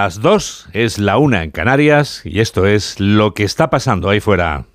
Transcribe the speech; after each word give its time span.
Las 0.00 0.20
dos 0.20 0.68
es 0.74 1.00
la 1.00 1.18
una 1.18 1.42
en 1.42 1.50
Canarias 1.50 2.20
y 2.22 2.38
esto 2.38 2.68
es 2.68 3.00
lo 3.00 3.34
que 3.34 3.42
está 3.42 3.68
pasando 3.68 4.08
ahí 4.08 4.20
fuera. 4.20 4.66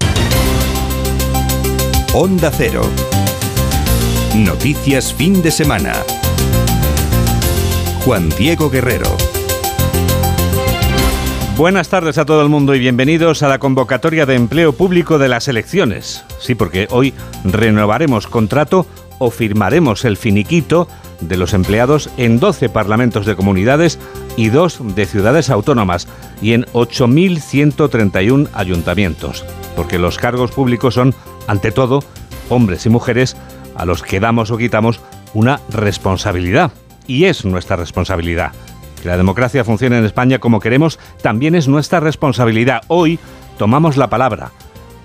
Onda 2.13 2.51
Cero. 2.51 2.81
Noticias 4.35 5.13
fin 5.13 5.41
de 5.41 5.49
semana. 5.49 5.93
Juan 8.03 8.27
Diego 8.37 8.69
Guerrero. 8.69 9.15
Buenas 11.55 11.87
tardes 11.87 12.17
a 12.17 12.25
todo 12.25 12.41
el 12.41 12.49
mundo 12.49 12.75
y 12.75 12.79
bienvenidos 12.79 13.43
a 13.43 13.47
la 13.47 13.59
convocatoria 13.59 14.25
de 14.25 14.35
empleo 14.35 14.73
público 14.73 15.19
de 15.19 15.29
las 15.29 15.47
elecciones. 15.47 16.25
Sí, 16.41 16.53
porque 16.53 16.89
hoy 16.91 17.13
renovaremos 17.45 18.27
contrato 18.27 18.85
o 19.19 19.31
firmaremos 19.31 20.03
el 20.03 20.17
finiquito 20.17 20.89
de 21.27 21.37
los 21.37 21.53
empleados 21.53 22.09
en 22.17 22.39
12 22.39 22.69
parlamentos 22.69 23.25
de 23.25 23.35
comunidades 23.35 23.99
y 24.37 24.49
2 24.49 24.95
de 24.95 25.05
ciudades 25.05 25.49
autónomas 25.49 26.07
y 26.41 26.53
en 26.53 26.65
8.131 26.73 28.49
ayuntamientos, 28.53 29.45
porque 29.75 29.99
los 29.99 30.17
cargos 30.17 30.51
públicos 30.51 30.95
son, 30.95 31.13
ante 31.47 31.71
todo, 31.71 32.03
hombres 32.49 32.85
y 32.85 32.89
mujeres 32.89 33.35
a 33.75 33.85
los 33.85 34.03
que 34.03 34.19
damos 34.19 34.51
o 34.51 34.57
quitamos 34.57 34.99
una 35.33 35.59
responsabilidad. 35.69 36.71
Y 37.07 37.25
es 37.25 37.45
nuestra 37.45 37.75
responsabilidad. 37.75 38.51
Que 39.01 39.09
la 39.09 39.17
democracia 39.17 39.65
funcione 39.65 39.97
en 39.97 40.05
España 40.05 40.39
como 40.39 40.59
queremos 40.59 40.99
también 41.21 41.55
es 41.55 41.67
nuestra 41.67 41.99
responsabilidad. 41.99 42.81
Hoy 42.87 43.19
tomamos 43.57 43.97
la 43.97 44.09
palabra, 44.09 44.51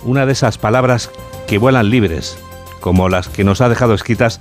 una 0.05 0.27
de 0.27 0.32
esas 0.32 0.58
palabras 0.58 1.10
que 1.46 1.58
vuelan 1.58 1.91
libres, 1.91 2.38
como 2.80 3.08
las 3.08 3.28
que 3.28 3.44
nos 3.44 3.60
ha 3.60 3.69
dejado 3.69 3.94
escritas 3.94 4.41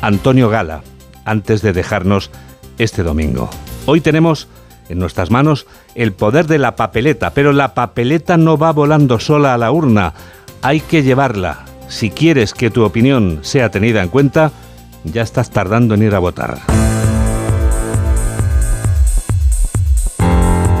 Antonio 0.00 0.48
Gala, 0.48 0.82
antes 1.26 1.60
de 1.60 1.74
dejarnos 1.74 2.30
este 2.78 3.02
domingo. 3.02 3.50
Hoy 3.84 4.00
tenemos 4.00 4.48
en 4.88 4.98
nuestras 4.98 5.30
manos 5.30 5.66
el 5.94 6.12
poder 6.12 6.46
de 6.46 6.58
la 6.58 6.76
papeleta, 6.76 7.30
pero 7.30 7.52
la 7.52 7.74
papeleta 7.74 8.38
no 8.38 8.56
va 8.56 8.72
volando 8.72 9.18
sola 9.18 9.52
a 9.52 9.58
la 9.58 9.70
urna, 9.70 10.14
hay 10.62 10.80
que 10.80 11.02
llevarla. 11.02 11.66
Si 11.88 12.10
quieres 12.10 12.54
que 12.54 12.70
tu 12.70 12.84
opinión 12.84 13.40
sea 13.42 13.70
tenida 13.70 14.02
en 14.02 14.08
cuenta, 14.08 14.52
ya 15.04 15.22
estás 15.22 15.50
tardando 15.50 15.94
en 15.94 16.02
ir 16.02 16.14
a 16.14 16.20
votar. 16.20 16.58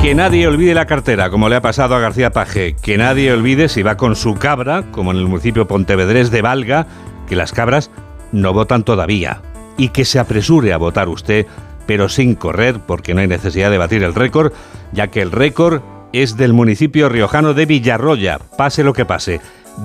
Que 0.00 0.14
nadie 0.14 0.46
olvide 0.46 0.74
la 0.74 0.86
cartera, 0.86 1.30
como 1.30 1.48
le 1.48 1.56
ha 1.56 1.60
pasado 1.60 1.96
a 1.96 2.00
García 2.00 2.30
Paje. 2.30 2.76
Que 2.80 2.96
nadie 2.96 3.32
olvide 3.32 3.68
si 3.68 3.82
va 3.82 3.96
con 3.96 4.14
su 4.14 4.34
cabra, 4.34 4.84
como 4.92 5.10
en 5.10 5.16
el 5.16 5.26
municipio 5.26 5.66
pontevedrés 5.66 6.30
de 6.30 6.42
Valga, 6.42 6.86
que 7.28 7.34
las 7.34 7.52
cabras 7.52 7.90
no 8.30 8.52
votan 8.52 8.84
todavía 8.84 9.42
y 9.76 9.90
que 9.90 10.04
se 10.04 10.18
apresure 10.18 10.72
a 10.72 10.78
votar 10.78 11.08
usted, 11.08 11.46
pero 11.86 12.08
sin 12.08 12.34
correr, 12.34 12.80
porque 12.80 13.14
no 13.14 13.20
hay 13.20 13.28
necesidad 13.28 13.70
de 13.70 13.78
batir 13.78 14.02
el 14.02 14.14
récord, 14.14 14.52
ya 14.92 15.08
que 15.08 15.22
el 15.22 15.32
récord 15.32 15.82
es 16.12 16.36
del 16.36 16.52
municipio 16.52 17.08
riojano 17.08 17.54
de 17.54 17.66
Villarroya, 17.66 18.38
pase 18.56 18.82
lo 18.82 18.92
que 18.92 19.04
pase. 19.04 19.40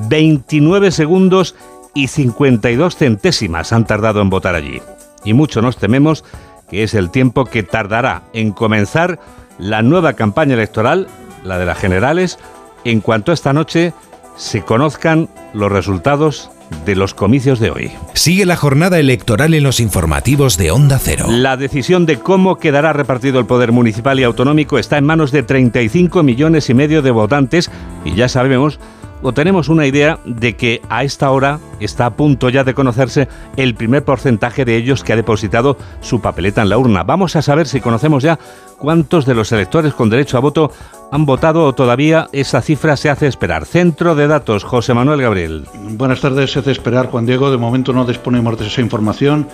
29 0.08 0.92
segundos 0.92 1.56
y 1.94 2.08
52 2.08 2.96
centésimas 2.96 3.74
han 3.74 3.86
tardado 3.86 4.22
en 4.22 4.30
votar 4.30 4.56
allí. 4.56 4.82
Y 5.24 5.34
mucho 5.34 5.62
nos 5.62 5.78
tememos 5.78 6.24
que 6.70 6.84
es 6.84 6.94
el 6.94 7.12
tiempo 7.12 7.46
que 7.46 7.64
tardará 7.64 8.24
en 8.34 8.52
comenzar 8.52 9.20
la 9.60 9.82
nueva 9.82 10.14
campaña 10.14 10.54
electoral, 10.54 11.08
la 11.44 11.58
de 11.60 11.66
las 11.66 11.78
generales, 11.78 12.40
en 12.86 13.02
cuanto 13.02 13.32
esta 13.32 13.54
noche 13.54 13.94
se 14.38 14.64
conozcan 14.64 15.30
los 15.54 15.72
resultados 15.72 16.50
de 16.86 16.96
los 16.96 17.14
comicios 17.14 17.60
de 17.60 17.72
hoy. 17.72 17.92
Sigue 18.14 18.46
la 18.46 18.56
jornada 18.56 19.00
electoral 19.00 19.54
en 19.54 19.64
los 19.64 19.80
informativos 19.80 20.58
de 20.58 20.72
Onda 20.72 21.00
Cero. 21.00 21.26
La 21.30 21.58
decisión 21.58 22.06
de 22.06 22.20
cómo 22.20 22.58
quedará 22.58 22.94
repartido 22.94 23.40
el 23.40 23.46
poder 23.46 23.72
municipal 23.72 24.20
y 24.20 24.24
autonómico 24.24 24.80
está 24.80 24.98
en 24.98 25.06
manos 25.06 25.32
de 25.32 25.44
35 25.44 26.24
millones 26.24 26.70
y 26.70 26.74
medio 26.74 27.02
de 27.02 27.12
votantes 27.12 27.72
y 28.06 28.16
ya 28.16 28.28
sabemos 28.28 28.80
o 29.22 29.34
tenemos 29.34 29.70
una 29.70 29.86
idea 29.86 30.20
de 30.26 30.56
que 30.56 30.82
a 30.90 31.04
esta 31.04 31.32
hora 31.32 31.60
está 31.80 32.08
a 32.08 32.16
punto 32.16 32.50
ya 32.50 32.64
de 32.64 32.74
conocerse 32.74 33.28
el 33.56 33.76
primer 33.76 34.04
porcentaje 34.04 34.66
de 34.66 34.76
ellos 34.76 35.04
que 35.04 35.14
ha 35.14 35.16
depositado 35.16 35.78
su 36.02 36.22
papeleta 36.22 36.62
en 36.62 36.70
la 36.70 36.78
urna. 36.78 37.04
Vamos 37.04 37.36
a 37.36 37.42
saber 37.42 37.68
si 37.68 37.82
conocemos 37.82 38.24
ya 38.24 38.40
cuántos 38.82 39.28
de 39.28 39.36
los 39.36 39.52
electores 39.52 39.94
con 39.94 40.10
derecho 40.10 40.38
a 40.38 40.40
voto 40.40 40.72
han 41.12 41.26
votado 41.26 41.66
o 41.66 41.74
todavía 41.74 42.28
esa 42.32 42.62
cifra 42.62 42.98
se 42.98 43.10
hace 43.10 43.28
esperar. 43.28 43.66
Centro 43.66 44.16
de 44.16 44.28
datos, 44.28 44.64
José 44.64 44.94
Manuel 44.96 45.22
Gabriel. 45.22 45.66
Buenas 45.92 46.22
tardes, 46.22 46.52
se 46.52 46.60
hace 46.60 46.72
esperar, 46.72 47.08
Juan 47.08 47.28
Diego. 47.28 47.52
De 47.52 47.58
momento 47.58 47.94
no 47.94 48.06
disponemos 48.06 48.58
de 48.58 48.68
esa 48.68 48.82
información. 48.82 49.48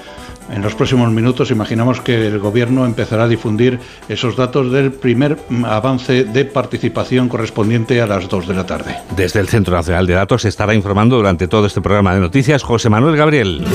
En 0.49 0.61
los 0.61 0.75
próximos 0.75 1.11
minutos 1.11 1.51
imaginamos 1.51 1.99
que 1.99 2.27
el 2.27 2.39
Gobierno 2.39 2.85
empezará 2.85 3.25
a 3.25 3.27
difundir 3.27 3.79
esos 4.07 4.38
datos 4.38 4.71
del 4.71 4.93
primer 4.93 5.38
avance 5.65 6.23
de 6.23 6.45
participación 6.45 7.27
correspondiente 7.27 8.01
a 8.01 8.07
las 8.07 8.29
2 8.29 8.47
de 8.47 8.53
la 8.53 8.65
tarde. 8.65 8.95
Desde 9.17 9.41
el 9.41 9.49
Centro 9.49 9.75
Nacional 9.75 10.07
de 10.07 10.13
Datos 10.13 10.44
se 10.44 10.47
estará 10.47 10.73
informando 10.73 11.17
durante 11.17 11.49
todo 11.49 11.65
este 11.65 11.81
programa 11.81 12.13
de 12.13 12.21
noticias 12.21 12.63
José 12.63 12.89
Manuel 12.89 13.17
Gabriel. 13.17 13.65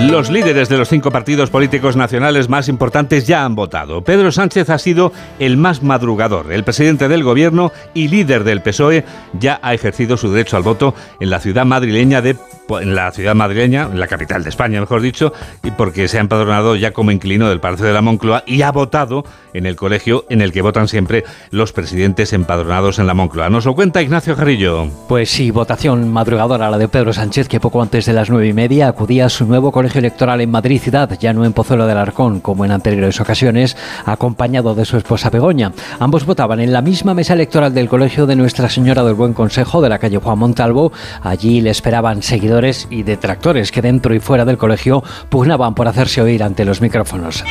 Los 0.00 0.30
líderes 0.30 0.68
de 0.68 0.78
los 0.78 0.88
cinco 0.88 1.10
partidos 1.10 1.50
políticos 1.50 1.96
nacionales 1.96 2.48
más 2.48 2.68
importantes 2.68 3.26
ya 3.26 3.44
han 3.44 3.56
votado. 3.56 4.04
Pedro 4.04 4.30
Sánchez 4.30 4.70
ha 4.70 4.78
sido 4.78 5.12
el 5.40 5.56
más 5.56 5.82
madrugador. 5.82 6.52
El 6.52 6.62
presidente 6.62 7.08
del 7.08 7.24
gobierno 7.24 7.72
y 7.94 8.06
líder 8.06 8.44
del 8.44 8.62
PSOE 8.62 9.04
ya 9.40 9.58
ha 9.60 9.74
ejercido 9.74 10.16
su 10.16 10.30
derecho 10.30 10.56
al 10.56 10.62
voto 10.62 10.94
en 11.18 11.30
la 11.30 11.40
ciudad 11.40 11.66
madrileña 11.66 12.22
de 12.22 12.36
en 12.68 12.94
la 12.94 13.10
ciudad 13.12 13.34
madrileña, 13.34 13.88
en 13.90 13.98
la 13.98 14.08
capital 14.08 14.42
de 14.42 14.50
España, 14.50 14.78
mejor 14.78 15.00
dicho, 15.00 15.32
y 15.62 15.70
porque 15.70 16.06
se 16.06 16.18
ha 16.18 16.20
empadronado 16.20 16.76
ya 16.76 16.92
como 16.92 17.10
inquilino 17.10 17.48
del 17.48 17.60
Palacio 17.60 17.86
de 17.86 17.94
la 17.94 18.02
Moncloa 18.02 18.44
y 18.46 18.60
ha 18.60 18.70
votado 18.72 19.24
en 19.54 19.64
el 19.64 19.74
colegio 19.74 20.26
en 20.28 20.42
el 20.42 20.52
que 20.52 20.60
votan 20.60 20.86
siempre 20.86 21.24
los 21.50 21.72
presidentes 21.72 22.34
empadronados 22.34 22.98
en 22.98 23.06
la 23.06 23.14
Moncloa. 23.14 23.48
Nos 23.48 23.64
lo 23.64 23.74
cuenta 23.74 24.02
Ignacio 24.02 24.36
Jarrillo. 24.36 24.88
Pues 25.08 25.30
sí, 25.30 25.50
votación 25.50 26.12
madrugadora 26.12 26.70
la 26.70 26.76
de 26.76 26.88
Pedro 26.88 27.14
Sánchez, 27.14 27.48
que 27.48 27.58
poco 27.58 27.80
antes 27.80 28.04
de 28.04 28.12
las 28.12 28.28
nueve 28.28 28.48
y 28.48 28.52
media 28.52 28.88
acudía 28.88 29.24
a 29.24 29.30
su 29.30 29.46
nuevo 29.46 29.72
colegio 29.72 29.87
electoral 29.96 30.40
en 30.40 30.50
Madrid 30.50 30.80
ciudad, 30.80 31.10
ya 31.18 31.32
no 31.32 31.44
en 31.44 31.52
Pozuelo 31.52 31.86
del 31.86 31.98
Arcón 31.98 32.40
como 32.40 32.64
en 32.64 32.70
anteriores 32.70 33.20
ocasiones, 33.20 33.76
acompañado 34.04 34.74
de 34.74 34.84
su 34.84 34.96
esposa 34.96 35.30
Begoña. 35.30 35.72
Ambos 35.98 36.26
votaban 36.26 36.60
en 36.60 36.72
la 36.72 36.82
misma 36.82 37.14
mesa 37.14 37.34
electoral 37.34 37.74
del 37.74 37.88
Colegio 37.88 38.26
de 38.26 38.36
Nuestra 38.36 38.68
Señora 38.68 39.04
del 39.04 39.14
Buen 39.14 39.34
Consejo 39.34 39.80
de 39.80 39.88
la 39.88 39.98
calle 39.98 40.18
Juan 40.18 40.38
Montalvo. 40.38 40.92
Allí 41.22 41.60
le 41.60 41.70
esperaban 41.70 42.22
seguidores 42.22 42.86
y 42.90 43.02
detractores 43.02 43.72
que 43.72 43.82
dentro 43.82 44.14
y 44.14 44.20
fuera 44.20 44.44
del 44.44 44.58
colegio 44.58 45.02
pugnaban 45.28 45.74
por 45.74 45.88
hacerse 45.88 46.20
oír 46.20 46.42
ante 46.42 46.64
los 46.64 46.80
micrófonos. 46.80 47.44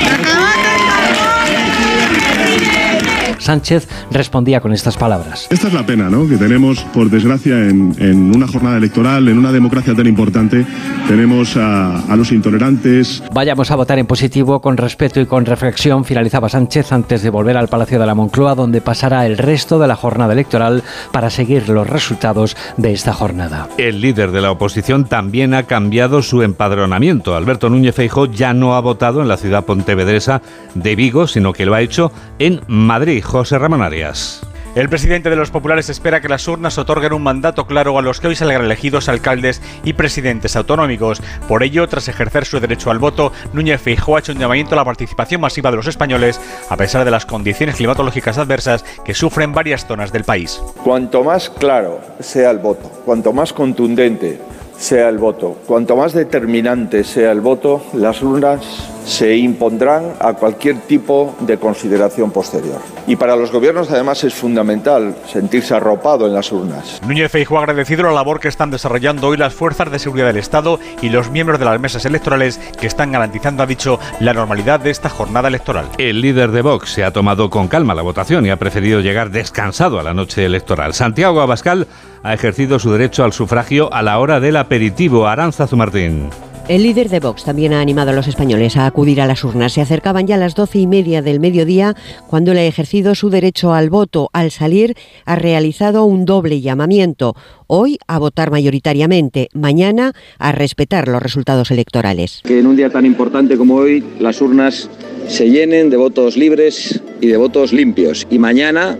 Sánchez 3.47 3.88
respondía 4.12 4.59
con 4.59 4.74
estas 4.74 4.97
palabras. 4.97 5.47
Esta 5.50 5.68
es 5.69 5.74
la 5.74 5.85
pena 5.85 6.09
¿no? 6.09 6.28
que 6.28 6.35
tenemos, 6.35 6.81
por 6.94 7.09
desgracia, 7.09 7.69
en, 7.69 7.96
en 7.97 8.35
una 8.35 8.46
jornada 8.46 8.75
electoral, 8.75 9.30
en 9.30 9.38
una 9.38 9.53
democracia 9.53 9.96
tan 9.96 10.06
importante. 10.06 10.66
Tenemos 11.08 11.56
a, 11.56 12.00
a, 12.12 12.16
los 12.18 12.34
intolerantes. 12.34 13.24
Vayamos 13.31 13.72
a 13.72 13.78
votar 13.78 14.00
en 14.00 14.06
positivo, 14.06 14.59
con 14.59 14.75
respeto 14.75 15.22
y 15.22 15.25
con 15.25 15.46
reflexión, 15.46 16.03
finalizaba 16.03 16.50
Sánchez 16.50 16.91
antes 16.91 17.22
de 17.22 17.30
volver 17.30 17.56
al 17.56 17.69
Palacio 17.69 17.97
de 17.97 18.06
la 18.06 18.16
Moncloa, 18.16 18.53
donde 18.53 18.81
pasará 18.81 19.25
el 19.25 19.38
resto 19.38 19.79
de 19.79 19.88
la 19.88 19.96
jornada 19.96 20.34
electoral 20.34 20.84
para 21.14 21.29
seguir 21.29 21.69
los 21.69 21.90
resultados 21.90 22.58
de 22.75 22.91
esta 22.91 23.14
jornada. 23.14 23.69
El 23.78 24.02
líder 24.02 24.31
de 24.31 24.41
la 24.41 24.52
oposición 24.52 25.06
también 25.06 25.53
ha 25.53 25.64
cambiado 25.64 26.22
su 26.22 26.41
empadronamiento. 26.41 27.34
Alberto 27.34 27.69
Núñez 27.69 27.96
Feijóo 27.96 28.25
ya 28.25 28.53
no 28.53 28.75
ha 28.75 28.81
votado 28.81 29.22
en 29.22 29.29
la 29.29 29.38
ciudad 29.38 29.64
pontevedresa 29.64 30.41
de 30.75 30.97
Vigo, 30.97 31.28
sino 31.28 31.53
que 31.53 31.66
lo 31.66 31.75
ha 31.75 31.81
hecho 31.81 32.12
en 32.40 32.59
Madrid. 32.68 33.24
José 33.37 33.59
Ramón 33.59 33.83
Arias. 33.83 34.41
El 34.73 34.89
presidente 34.89 35.29
de 35.29 35.35
los 35.35 35.51
populares 35.51 35.89
espera 35.89 36.21
que 36.21 36.27
las 36.27 36.47
urnas 36.47 36.79
otorguen 36.79 37.13
un 37.13 37.21
mandato 37.21 37.67
claro 37.67 37.95
a 37.99 38.01
los 38.01 38.19
que 38.19 38.29
hoy 38.29 38.35
salgan 38.35 38.63
elegidos 38.63 39.09
alcaldes 39.09 39.61
y 39.83 39.93
presidentes 39.93 40.55
autonómicos. 40.55 41.21
Por 41.47 41.61
ello, 41.61 41.87
tras 41.87 42.07
ejercer 42.07 42.45
su 42.45 42.59
derecho 42.59 42.89
al 42.89 42.97
voto, 42.97 43.31
Núñez 43.53 43.79
Feijóo 43.79 44.15
ha 44.15 44.21
hecho 44.21 44.31
un 44.31 44.39
llamamiento 44.39 44.73
a 44.73 44.77
la 44.77 44.85
participación 44.85 45.39
masiva 45.39 45.69
de 45.69 45.77
los 45.77 45.85
españoles, 45.85 46.41
a 46.67 46.77
pesar 46.77 47.05
de 47.05 47.11
las 47.11 47.27
condiciones 47.27 47.75
climatológicas 47.75 48.39
adversas 48.39 48.84
que 49.05 49.13
sufren 49.13 49.53
varias 49.53 49.85
zonas 49.85 50.11
del 50.11 50.23
país. 50.23 50.59
Cuanto 50.83 51.23
más 51.23 51.51
claro 51.51 52.01
sea 52.19 52.49
el 52.49 52.57
voto, 52.57 52.90
cuanto 53.05 53.33
más 53.33 53.53
contundente 53.53 54.41
sea 54.78 55.09
el 55.09 55.18
voto, 55.18 55.58
cuanto 55.66 55.96
más 55.96 56.14
determinante 56.14 57.03
sea 57.03 57.32
el 57.32 57.41
voto, 57.41 57.82
las 57.94 58.22
urnas 58.22 58.62
se 59.08 59.38
impondrán 59.38 60.14
a 60.20 60.34
cualquier 60.34 60.82
tipo 60.82 61.34
de 61.40 61.58
consideración 61.58 62.29
posterior. 62.29 62.82
Y 63.08 63.16
para 63.16 63.38
los 63.38 63.52
gobiernos 63.53 63.90
además 63.90 64.24
es 64.26 64.34
fundamental 64.34 65.16
sentirse 65.26 65.74
arropado 65.74 66.28
en 66.28 66.34
las 66.34 66.52
urnas. 66.52 67.02
Núñez 67.08 67.32
Feijóo 67.32 67.58
ha 67.58 67.62
agradecido 67.62 68.03
la 68.03 68.12
labor 68.12 68.41
que 68.41 68.50
están 68.50 68.70
desarrollando 68.70 69.29
hoy 69.29 69.38
las 69.38 69.53
fuerzas 69.53 69.90
de 69.91 70.00
seguridad 70.00 70.28
del 70.28 70.38
Estado 70.38 70.78
y 71.02 71.09
los 71.09 71.32
miembros 71.32 71.58
de 71.58 71.66
las 71.66 71.79
mesas 71.79 72.06
electorales 72.06 72.59
que 72.79 72.88
están 72.88 73.14
garantizando, 73.14 73.64
ha 73.64 73.66
dicho, 73.66 73.97
la 74.20 74.34
normalidad 74.34 74.82
de 74.82 74.90
esta 74.90 75.09
jornada 75.09 75.47
electoral. 75.47 75.85
El 75.97 76.20
líder 76.20 76.52
de 76.52 76.62
Vox 76.62 76.91
se 76.91 77.06
ha 77.06 77.14
tomado 77.14 77.50
con 77.50 77.70
calma 77.70 77.96
la 77.96 78.02
votación 78.02 78.46
y 78.46 78.50
ha 78.50 78.58
preferido 78.58 79.00
llegar 79.00 79.32
descansado 79.32 80.00
a 80.00 80.03
la 80.03 80.14
noche 80.14 80.44
electoral. 80.44 80.94
Santiago 80.94 81.40
Abascal 81.40 81.88
ha 82.24 82.34
ejercido 82.34 82.78
su 82.78 82.91
derecho 82.91 83.24
al 83.24 83.32
sufragio 83.32 83.94
a 83.94 84.02
la 84.02 84.20
hora 84.20 84.41
del 84.41 84.58
aperitivo. 84.67 85.25
Aranzazu 85.25 85.78
Martín. 85.78 86.29
El 86.67 86.84
líder 86.84 87.08
de 87.08 87.22
Vox 87.22 87.46
también 87.46 87.72
ha 87.72 87.79
animado 87.79 88.11
a 88.11 88.14
los 88.14 88.28
españoles 88.28 88.75
a 88.75 88.85
acudir 88.85 89.22
a 89.22 89.25
las 89.25 89.46
urnas. 89.46 89.72
Se 89.72 89.79
acercaban 89.79 90.28
ya 90.28 90.35
a 90.35 90.37
las 90.37 90.55
doce 90.55 90.79
y 90.79 90.87
media 90.87 91.22
del 91.22 91.40
mediodía 91.40 91.96
cuando 92.28 92.52
él 92.52 92.58
ha 92.58 92.66
ejercido 92.66 93.16
su 93.16 93.29
derecho 93.29 93.73
al 93.73 93.90
voto. 93.90 94.29
Al 94.34 94.52
salir 94.52 94.93
ha 95.23 95.35
realizado 95.37 96.03
un 96.03 96.25
doble 96.25 96.59
llamamiento. 96.59 97.34
Hoy 97.67 97.97
a 98.08 98.19
votar 98.19 98.52
mayoritariamente, 98.52 99.47
mañana 99.53 100.11
a 100.37 100.52
respetar 100.52 101.08
los 101.08 101.22
resultados 101.22 101.72
electorales. 101.72 102.41
Que 102.43 102.59
en 102.59 102.67
un 102.67 102.75
día 102.75 102.90
tan 102.90 103.05
importante 103.05 103.55
como 103.55 103.75
hoy 103.75 104.03
las 104.19 104.41
urnas 104.41 104.90
se 105.29 105.49
llenen 105.49 105.90
de 105.90 105.96
votos 105.96 106.35
libres 106.35 107.02
y 107.22 107.28
de 107.28 107.37
votos 107.37 107.72
limpios. 107.72 108.28
Y 108.29 108.37
mañana 108.37 108.97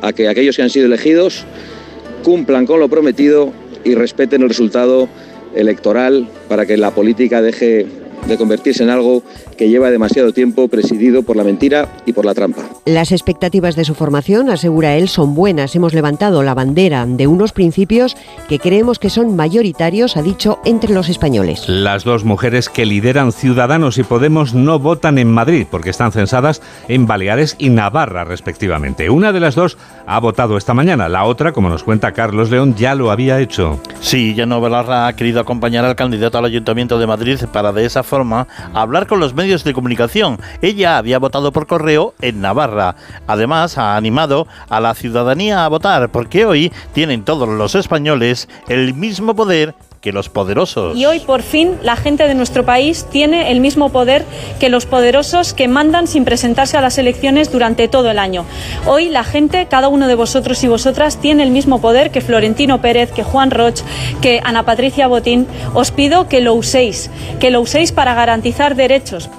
a 0.00 0.14
que 0.14 0.26
aquellos 0.28 0.56
que 0.56 0.62
han 0.62 0.70
sido 0.70 0.86
elegidos 0.86 1.44
cumplan 2.24 2.64
con 2.64 2.80
lo 2.80 2.88
prometido 2.88 3.52
y 3.84 3.94
respeten 3.94 4.42
el 4.42 4.48
resultado 4.48 5.08
electoral 5.54 6.28
para 6.48 6.66
que 6.66 6.76
la 6.76 6.92
política 6.92 7.42
deje 7.42 7.86
de 8.26 8.36
convertirse 8.36 8.82
en 8.82 8.90
algo 8.90 9.22
que 9.56 9.68
lleva 9.68 9.90
demasiado 9.90 10.32
tiempo 10.32 10.68
presidido 10.68 11.22
por 11.22 11.36
la 11.36 11.44
mentira 11.44 11.88
y 12.06 12.12
por 12.12 12.24
la 12.24 12.34
trampa. 12.34 12.62
Las 12.84 13.12
expectativas 13.12 13.76
de 13.76 13.84
su 13.84 13.94
formación, 13.94 14.50
asegura 14.50 14.96
él, 14.96 15.08
son 15.08 15.34
buenas. 15.34 15.74
Hemos 15.74 15.94
levantado 15.94 16.42
la 16.42 16.54
bandera 16.54 17.06
de 17.06 17.26
unos 17.26 17.52
principios 17.52 18.16
que 18.48 18.58
creemos 18.58 18.98
que 18.98 19.10
son 19.10 19.36
mayoritarios, 19.36 20.16
ha 20.16 20.22
dicho, 20.22 20.58
entre 20.64 20.92
los 20.92 21.08
españoles. 21.08 21.68
Las 21.68 22.04
dos 22.04 22.24
mujeres 22.24 22.68
que 22.68 22.86
lideran 22.86 23.32
Ciudadanos 23.32 23.98
y 23.98 24.02
Podemos 24.02 24.54
no 24.54 24.78
votan 24.78 25.18
en 25.18 25.30
Madrid 25.30 25.66
porque 25.70 25.90
están 25.90 26.12
censadas 26.12 26.62
en 26.88 27.06
Baleares 27.06 27.56
y 27.58 27.70
Navarra, 27.70 28.24
respectivamente. 28.24 29.10
Una 29.10 29.32
de 29.32 29.40
las 29.40 29.54
dos 29.54 29.78
ha 30.06 30.18
votado 30.20 30.56
esta 30.56 30.74
mañana, 30.74 31.08
la 31.08 31.24
otra, 31.24 31.52
como 31.52 31.68
nos 31.68 31.84
cuenta 31.84 32.12
Carlos 32.12 32.50
León, 32.50 32.74
ya 32.76 32.94
lo 32.94 33.10
había 33.10 33.40
hecho. 33.40 33.80
Sí, 34.00 34.34
Llano 34.34 34.60
Belarra 34.60 35.06
ha 35.06 35.16
querido 35.16 35.40
acompañar 35.40 35.84
al 35.84 35.96
candidato 35.96 36.38
al 36.38 36.44
Ayuntamiento 36.44 36.98
de 36.98 37.06
Madrid 37.06 37.38
para 37.52 37.72
de 37.72 37.84
esa 37.84 38.02
forma 38.02 38.11
hablar 38.74 39.06
con 39.06 39.20
los 39.20 39.34
medios 39.34 39.64
de 39.64 39.72
comunicación. 39.72 40.38
Ella 40.60 40.98
había 40.98 41.18
votado 41.18 41.52
por 41.52 41.66
correo 41.66 42.14
en 42.20 42.40
Navarra. 42.40 42.96
Además, 43.26 43.78
ha 43.78 43.96
animado 43.96 44.46
a 44.68 44.80
la 44.80 44.94
ciudadanía 44.94 45.64
a 45.64 45.68
votar 45.68 46.10
porque 46.10 46.44
hoy 46.44 46.72
tienen 46.92 47.24
todos 47.24 47.48
los 47.48 47.74
españoles 47.74 48.48
el 48.68 48.94
mismo 48.94 49.34
poder 49.34 49.74
que 50.02 50.12
los 50.12 50.28
poderosos. 50.28 50.96
Y 50.96 51.06
hoy 51.06 51.20
por 51.20 51.42
fin 51.42 51.78
la 51.80 51.94
gente 51.94 52.26
de 52.26 52.34
nuestro 52.34 52.66
país 52.66 53.06
tiene 53.10 53.52
el 53.52 53.60
mismo 53.60 53.90
poder 53.90 54.26
que 54.58 54.68
los 54.68 54.84
poderosos 54.84 55.54
que 55.54 55.68
mandan 55.68 56.08
sin 56.08 56.24
presentarse 56.24 56.76
a 56.76 56.80
las 56.80 56.98
elecciones 56.98 57.52
durante 57.52 57.86
todo 57.86 58.10
el 58.10 58.18
año. 58.18 58.44
Hoy 58.86 59.08
la 59.08 59.22
gente, 59.22 59.68
cada 59.70 59.86
uno 59.86 60.08
de 60.08 60.16
vosotros 60.16 60.62
y 60.64 60.68
vosotras, 60.68 61.18
tiene 61.18 61.44
el 61.44 61.52
mismo 61.52 61.80
poder 61.80 62.10
que 62.10 62.20
Florentino 62.20 62.82
Pérez, 62.82 63.12
que 63.12 63.22
Juan 63.22 63.52
Roch, 63.52 63.80
que 64.20 64.40
Ana 64.42 64.64
Patricia 64.64 65.06
Botín. 65.06 65.46
Os 65.72 65.92
pido 65.92 66.28
que 66.28 66.40
lo 66.40 66.54
uséis, 66.54 67.08
que 67.38 67.52
lo 67.52 67.60
uséis 67.60 67.92
para 67.92 68.14
garantizar 68.14 68.74
derechos. 68.74 69.30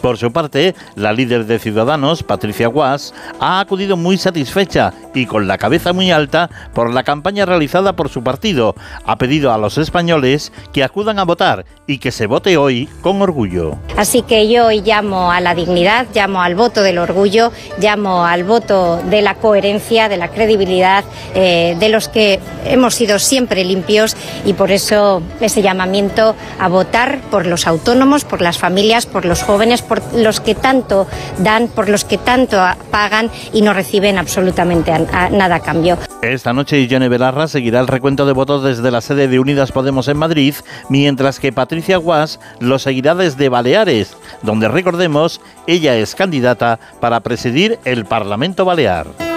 Por 0.00 0.16
su 0.16 0.32
parte, 0.32 0.74
la 0.94 1.12
líder 1.12 1.44
de 1.44 1.58
Ciudadanos, 1.58 2.22
Patricia 2.22 2.68
Guas, 2.68 3.12
ha 3.38 3.60
acudido 3.60 3.96
muy 3.98 4.16
satisfecha 4.16 4.94
y 5.14 5.26
con 5.26 5.46
la 5.46 5.58
cabeza 5.58 5.92
muy 5.92 6.10
alta 6.10 6.48
por 6.74 6.92
la 6.92 7.02
campaña 7.02 7.44
realizada 7.44 7.94
por 7.94 8.08
su 8.08 8.22
partido. 8.22 8.74
Ha 9.04 9.16
pedido 9.16 9.52
a 9.52 9.58
los 9.58 9.76
españoles 9.76 10.52
que 10.72 10.84
acudan 10.84 11.18
a 11.18 11.24
votar 11.24 11.66
y 11.86 11.98
que 11.98 12.12
se 12.12 12.26
vote 12.26 12.56
hoy 12.56 12.88
con 13.02 13.20
orgullo. 13.20 13.78
Así 13.96 14.22
que 14.22 14.48
yo 14.48 14.66
hoy 14.66 14.80
llamo 14.80 15.32
a 15.32 15.40
la 15.40 15.54
dignidad, 15.54 16.06
llamo 16.14 16.40
al 16.40 16.54
voto 16.54 16.82
del 16.82 16.98
orgullo, 16.98 17.52
llamo 17.78 18.24
al 18.24 18.44
voto 18.44 19.02
de 19.10 19.20
la 19.20 19.34
coherencia, 19.34 20.08
de 20.08 20.16
la 20.16 20.28
credibilidad, 20.28 21.04
eh, 21.34 21.76
de 21.78 21.88
los 21.90 22.08
que 22.08 22.40
hemos 22.64 22.94
sido 22.94 23.18
siempre 23.18 23.64
limpios 23.64 24.16
y 24.46 24.54
por 24.54 24.70
eso 24.70 25.22
ese 25.40 25.60
llamamiento 25.60 26.34
a 26.58 26.68
votar 26.68 27.20
por 27.30 27.46
los 27.46 27.66
autónomos, 27.66 28.24
por 28.24 28.40
las 28.40 28.56
familias, 28.56 29.04
por 29.06 29.24
los 29.24 29.42
jóvenes, 29.42 29.82
por 29.90 30.00
los 30.14 30.38
que 30.38 30.54
tanto 30.54 31.08
dan, 31.38 31.66
por 31.66 31.88
los 31.88 32.04
que 32.04 32.16
tanto 32.16 32.56
pagan 32.92 33.28
y 33.52 33.62
no 33.62 33.72
reciben 33.74 34.18
absolutamente 34.18 34.92
nada 35.32 35.56
a 35.56 35.60
cambio. 35.60 35.98
Esta 36.22 36.52
noche 36.52 36.86
Ione 36.86 37.08
Belarra 37.08 37.48
seguirá 37.48 37.80
el 37.80 37.88
recuento 37.88 38.24
de 38.24 38.32
votos 38.32 38.62
desde 38.62 38.92
la 38.92 39.00
sede 39.00 39.26
de 39.26 39.40
Unidas 39.40 39.72
Podemos 39.72 40.06
en 40.06 40.16
Madrid, 40.16 40.54
mientras 40.88 41.40
que 41.40 41.52
Patricia 41.52 41.96
Guas 41.96 42.38
lo 42.60 42.78
seguirá 42.78 43.16
desde 43.16 43.48
Baleares, 43.48 44.16
donde 44.42 44.68
recordemos, 44.68 45.40
ella 45.66 45.96
es 45.96 46.14
candidata 46.14 46.78
para 47.00 47.18
presidir 47.18 47.80
el 47.84 48.04
Parlamento 48.04 48.64
Balear. 48.64 49.29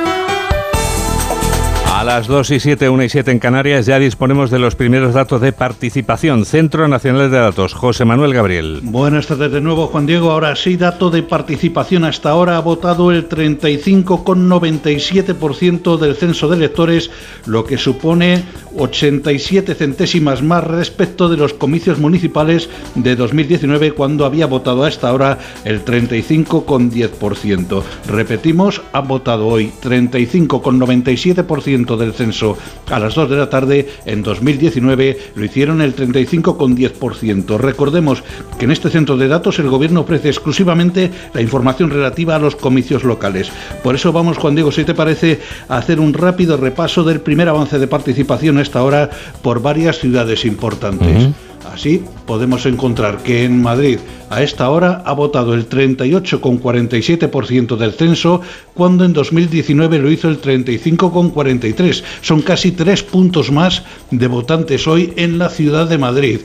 A 2.03 2.05
las 2.05 2.27
2 2.27 2.51
y 2.51 2.59
7, 2.59 2.89
1 2.89 3.03
y 3.05 3.07
7 3.07 3.31
en 3.31 3.39
Canarias 3.39 3.85
ya 3.85 3.97
disponemos 3.97 4.51
de 4.51 4.59
los 4.59 4.75
primeros 4.75 5.13
datos 5.13 5.39
de 5.39 5.53
participación. 5.53 6.43
Centro 6.43 6.85
Nacional 6.89 7.31
de 7.31 7.37
Datos, 7.37 7.73
José 7.73 8.03
Manuel 8.03 8.33
Gabriel. 8.33 8.81
Buenas 8.83 9.27
tardes 9.27 9.53
de 9.53 9.61
nuevo, 9.61 9.87
Juan 9.87 10.05
Diego. 10.05 10.31
Ahora 10.31 10.53
sí, 10.57 10.75
dato 10.75 11.09
de 11.09 11.23
participación. 11.23 12.03
Hasta 12.03 12.31
ahora 12.31 12.57
ha 12.57 12.59
votado 12.59 13.09
el 13.09 13.29
35,97% 13.29 15.97
del 15.97 16.17
censo 16.17 16.49
de 16.49 16.57
electores, 16.57 17.09
lo 17.45 17.63
que 17.63 17.77
supone 17.77 18.43
87 18.77 19.73
centésimas 19.73 20.41
más 20.41 20.65
respecto 20.65 21.29
de 21.29 21.37
los 21.37 21.53
comicios 21.53 21.99
municipales 21.99 22.69
de 22.95 23.15
2019, 23.15 23.93
cuando 23.93 24.25
había 24.25 24.47
votado 24.47 24.83
a 24.83 24.89
esta 24.89 25.13
hora 25.13 25.37
el 25.63 25.85
35,10%. 25.85 27.81
Repetimos, 28.07 28.81
ha 28.91 28.99
votado 28.99 29.47
hoy 29.47 29.71
35,97% 29.81 31.92
del 31.97 32.13
censo 32.13 32.57
a 32.89 32.99
las 32.99 33.15
2 33.15 33.29
de 33.29 33.37
la 33.37 33.49
tarde, 33.49 33.87
en 34.05 34.23
2019 34.23 35.17
lo 35.35 35.45
hicieron 35.45 35.81
el 35.81 35.95
35,10%. 35.95 37.57
Recordemos 37.57 38.23
que 38.57 38.65
en 38.65 38.71
este 38.71 38.89
centro 38.89 39.17
de 39.17 39.27
datos 39.27 39.59
el 39.59 39.69
gobierno 39.69 40.01
ofrece 40.01 40.29
exclusivamente 40.29 41.11
la 41.33 41.41
información 41.41 41.89
relativa 41.89 42.35
a 42.35 42.39
los 42.39 42.55
comicios 42.55 43.03
locales. 43.03 43.51
Por 43.83 43.95
eso 43.95 44.11
vamos, 44.11 44.37
Juan 44.37 44.55
Diego, 44.55 44.71
si 44.71 44.83
te 44.83 44.93
parece, 44.93 45.39
a 45.69 45.77
hacer 45.77 45.99
un 45.99 46.13
rápido 46.13 46.57
repaso 46.57 47.03
del 47.03 47.21
primer 47.21 47.49
avance 47.49 47.79
de 47.79 47.87
participación 47.87 48.57
a 48.57 48.61
esta 48.61 48.83
hora 48.83 49.09
por 49.41 49.61
varias 49.61 49.99
ciudades 49.99 50.45
importantes. 50.45 51.29
Así 51.71 52.03
podemos 52.25 52.65
encontrar 52.65 53.23
que 53.23 53.43
en 53.43 53.61
Madrid 53.61 53.99
a 54.29 54.41
esta 54.41 54.69
hora 54.69 55.03
ha 55.05 55.13
votado 55.13 55.53
el 55.53 55.69
38,47% 55.69 57.77
del 57.77 57.93
censo, 57.93 58.41
cuando 58.73 59.05
en 59.05 59.13
2019 59.13 59.99
lo 59.99 60.11
hizo 60.11 60.27
el 60.27 60.41
35,43%. 60.41 62.03
Son 62.21 62.41
casi 62.41 62.71
tres 62.71 63.03
puntos 63.03 63.51
más 63.51 63.83
de 64.11 64.27
votantes 64.27 64.87
hoy 64.87 65.13
en 65.15 65.37
la 65.37 65.49
ciudad 65.49 65.87
de 65.87 65.97
Madrid. 65.97 66.39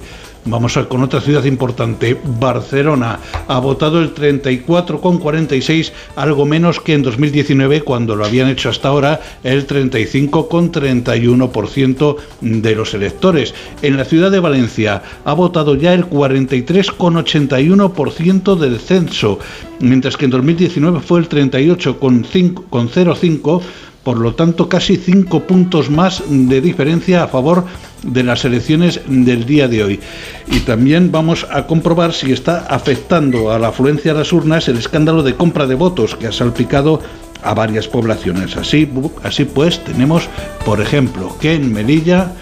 Vamos 0.44 0.76
a, 0.76 0.88
con 0.88 1.02
otra 1.02 1.20
ciudad 1.20 1.42
importante, 1.44 2.16
Barcelona. 2.40 3.18
Ha 3.48 3.58
votado 3.58 4.00
el 4.00 4.14
34,46, 4.14 5.90
algo 6.16 6.46
menos 6.46 6.80
que 6.80 6.94
en 6.94 7.02
2019, 7.02 7.82
cuando 7.82 8.16
lo 8.16 8.24
habían 8.24 8.48
hecho 8.48 8.70
hasta 8.70 8.88
ahora 8.88 9.20
el 9.44 9.66
35,31% 9.66 12.16
de 12.40 12.74
los 12.74 12.94
electores. 12.94 13.52
En 13.82 13.98
la 13.98 14.04
ciudad 14.04 14.30
de 14.30 14.40
Valencia 14.40 15.02
ha 15.24 15.34
votado 15.34 15.74
ya 15.74 15.92
el 15.92 16.08
43,81% 16.08 18.56
del 18.56 18.80
censo, 18.80 19.38
mientras 19.80 20.16
que 20.16 20.24
en 20.24 20.30
2019 20.30 21.00
fue 21.00 21.20
el 21.20 21.28
38,05% 21.28 23.60
por 24.08 24.20
lo 24.20 24.34
tanto 24.34 24.70
casi 24.70 24.96
cinco 24.96 25.40
puntos 25.40 25.90
más 25.90 26.22
de 26.26 26.62
diferencia 26.62 27.24
a 27.24 27.28
favor 27.28 27.66
de 28.02 28.22
las 28.22 28.42
elecciones 28.46 29.02
del 29.06 29.44
día 29.44 29.68
de 29.68 29.84
hoy. 29.84 30.00
Y 30.46 30.60
también 30.60 31.12
vamos 31.12 31.46
a 31.50 31.66
comprobar 31.66 32.14
si 32.14 32.32
está 32.32 32.60
afectando 32.70 33.52
a 33.52 33.58
la 33.58 33.68
afluencia 33.68 34.12
a 34.12 34.14
las 34.14 34.32
urnas 34.32 34.66
el 34.66 34.78
escándalo 34.78 35.22
de 35.22 35.34
compra 35.34 35.66
de 35.66 35.74
votos 35.74 36.16
que 36.16 36.26
ha 36.26 36.32
salpicado 36.32 37.02
a 37.42 37.52
varias 37.52 37.86
poblaciones. 37.86 38.56
Así, 38.56 38.90
así 39.24 39.44
pues, 39.44 39.84
tenemos, 39.84 40.26
por 40.64 40.80
ejemplo, 40.80 41.36
que 41.38 41.52
en 41.52 41.70
Melilla 41.70 42.32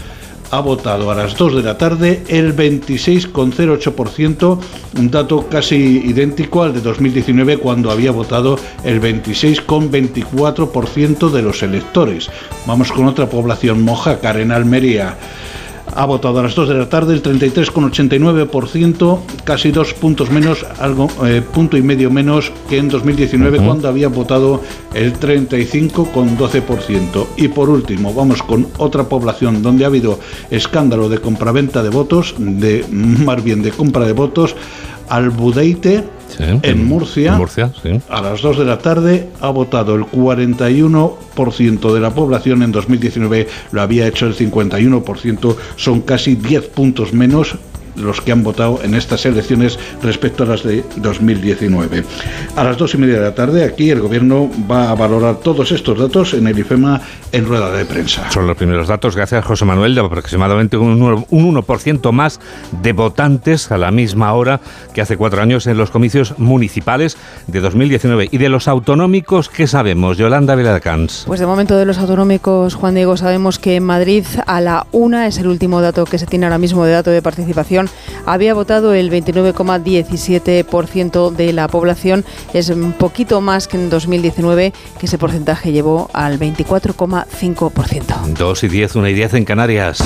ha 0.51 0.61
votado 0.61 1.11
a 1.11 1.15
las 1.15 1.35
2 1.37 1.57
de 1.57 1.63
la 1.63 1.77
tarde 1.79 2.23
el 2.29 2.55
26,08%, 2.57 4.59
un 4.99 5.11
dato 5.11 5.47
casi 5.49 5.77
idéntico 5.77 6.63
al 6.63 6.75
de 6.75 6.81
2019 6.81 7.59
cuando 7.59 7.91
había 7.91 8.13
votado 8.13 8.59
el 8.85 9.01
26,24% 9.01 11.31
de 11.31 11.43
los 11.43 11.63
electores. 11.63 12.31
Vamos 12.67 12.93
con 12.93 13.07
otra 13.07 13.29
población, 13.29 13.83
Mojácar 13.83 14.39
en 14.39 14.53
Almería 14.53 15.17
ha 15.97 16.05
votado 16.05 16.41
a 16.41 16.43
las 16.43 16.55
2 16.55 16.69
de 16.69 16.75
la 16.75 16.87
tarde 16.89 17.15
el 17.15 17.23
33,89%, 17.23 19.19
casi 19.45 19.71
dos 19.71 19.95
puntos 19.95 20.31
menos, 20.31 20.67
algo 20.79 21.09
eh, 21.25 21.41
punto 21.43 21.79
y 21.79 21.83
medio 21.83 22.11
menos 22.11 22.53
que 22.69 22.79
en 22.79 22.89
2019 22.89 23.59
cuando 23.59 23.89
había 23.89 24.09
votado 24.09 24.61
el 24.95 25.19
35,12%. 25.19 27.27
Y 27.39 27.49
por 27.49 27.71
último, 27.71 28.13
vamos 28.13 28.43
con 28.43 28.69
otra 28.77 29.05
población 29.05 29.63
donde 29.63 29.85
ha 29.85 29.87
habido 29.89 30.21
escándalo 30.51 31.09
de 31.09 31.19
compraventa 31.19 31.83
de 31.83 31.89
votos, 31.89 32.35
de 32.39 32.85
más 32.91 33.43
bien 33.43 33.63
de 33.63 33.71
compra 33.71 34.07
de 34.07 34.13
votos, 34.13 34.55
Albudeite 35.09 36.05
en 36.39 36.85
Murcia, 36.85 37.39
a 38.09 38.21
las 38.21 38.43
2 38.43 38.59
de 38.59 38.65
la 38.65 38.79
tarde 38.79 39.29
ha 39.41 39.51
votado 39.51 39.95
el 39.95 40.05
41% 40.05 41.95
de 41.95 42.01
la 42.01 42.11
población, 42.11 42.63
en 42.63 42.73
2019 42.73 43.49
lo 43.73 43.83
había 43.83 44.07
hecho 44.07 44.27
el 44.27 44.37
51%, 44.37 45.57
son 45.77 46.01
casi 46.03 46.37
10 46.37 46.69
puntos 46.69 47.13
menos 47.13 47.57
los 47.97 48.21
que 48.21 48.33
han 48.33 48.43
votado 48.43 48.81
en 48.83 48.95
estas 48.95 49.27
elecciones 49.27 49.79
respecto 50.03 50.45
a 50.45 50.47
las 50.47 50.63
de 50.63 50.85
2019. 50.97 52.05
A 52.57 52.65
las 52.65 52.77
dos 52.77 52.95
y 52.95 52.99
media 52.99 53.17
de 53.17 53.23
la 53.23 53.35
tarde, 53.35 53.65
aquí 53.65 53.91
el 53.91 54.01
Gobierno 54.01 54.51
va 54.71 54.91
a 54.91 54.95
valorar 54.95 55.37
todos 55.37 55.73
estos 55.73 55.99
datos 55.99 56.35
en 56.35 56.47
el 56.47 56.59
IFEMA 56.59 57.01
en 57.33 57.47
rueda 57.47 57.71
de 57.73 57.85
prensa. 57.85 58.31
Son 58.31 58.47
los 58.47 58.57
primeros 58.57 58.89
datos, 58.89 59.17
gracias 59.17 59.45
José 59.45 59.65
Manuel, 59.65 59.95
de 59.95 60.01
aproximadamente 60.01 60.77
un 60.77 61.01
1% 61.01 62.13
más 62.13 62.41
de 62.83 62.93
votantes 62.93 63.71
a 63.71 63.79
la 63.79 63.91
misma 63.91 64.33
hora 64.33 64.61
que 64.95 65.01
hace 65.01 65.17
cuatro 65.17 65.43
años 65.43 65.67
en 65.67 65.77
los 65.77 65.91
comicios 65.91 66.39
municipales 66.39 67.17
de 67.47 67.61
2019. 67.61 68.29
Y 68.31 68.39
de 68.39 68.49
los 68.49 68.69
autonómicos, 68.69 69.49
¿qué 69.49 69.67
sabemos? 69.67 70.19
Yolanda 70.19 70.55
Viladcans. 70.55 71.25
Pues 71.27 71.41
de 71.41 71.47
momento 71.47 71.77
de 71.77 71.85
los 71.85 71.99
autonómicos, 71.99 72.75
Juan 72.75 72.95
Diego, 72.95 73.17
sabemos 73.17 73.59
que 73.59 73.77
en 73.77 73.85
Madrid 73.85 74.25
a 74.47 74.61
la 74.61 74.87
una 74.93 75.27
es 75.27 75.39
el 75.39 75.47
último 75.47 75.81
dato 75.81 76.05
que 76.05 76.19
se 76.19 76.27
tiene 76.27 76.47
ahora 76.47 76.59
mismo 76.59 76.85
de 76.85 76.93
dato 76.93 77.11
de 77.11 77.23
participación. 77.23 77.86
Había 78.25 78.55
votado 78.55 78.95
el 78.95 79.11
29,17% 79.11 81.31
de 81.31 81.53
la 81.53 81.69
población. 81.69 82.25
Es 82.53 82.71
un 82.71 82.93
poquito 82.93 83.41
más 83.41 83.69
que 83.69 83.77
en 83.77 83.91
2019, 83.91 84.73
que 84.99 85.07
ese 85.07 85.19
porcentaje 85.19 85.71
llevó 85.73 86.09
al 86.13 86.39
24,5%. 86.39 88.35
2 88.35 88.65
y 88.65 88.69
10, 88.69 88.97
1 88.97 89.09
y 89.09 89.15
10 89.15 89.35
en 89.35 89.45
Canarias. 89.45 90.03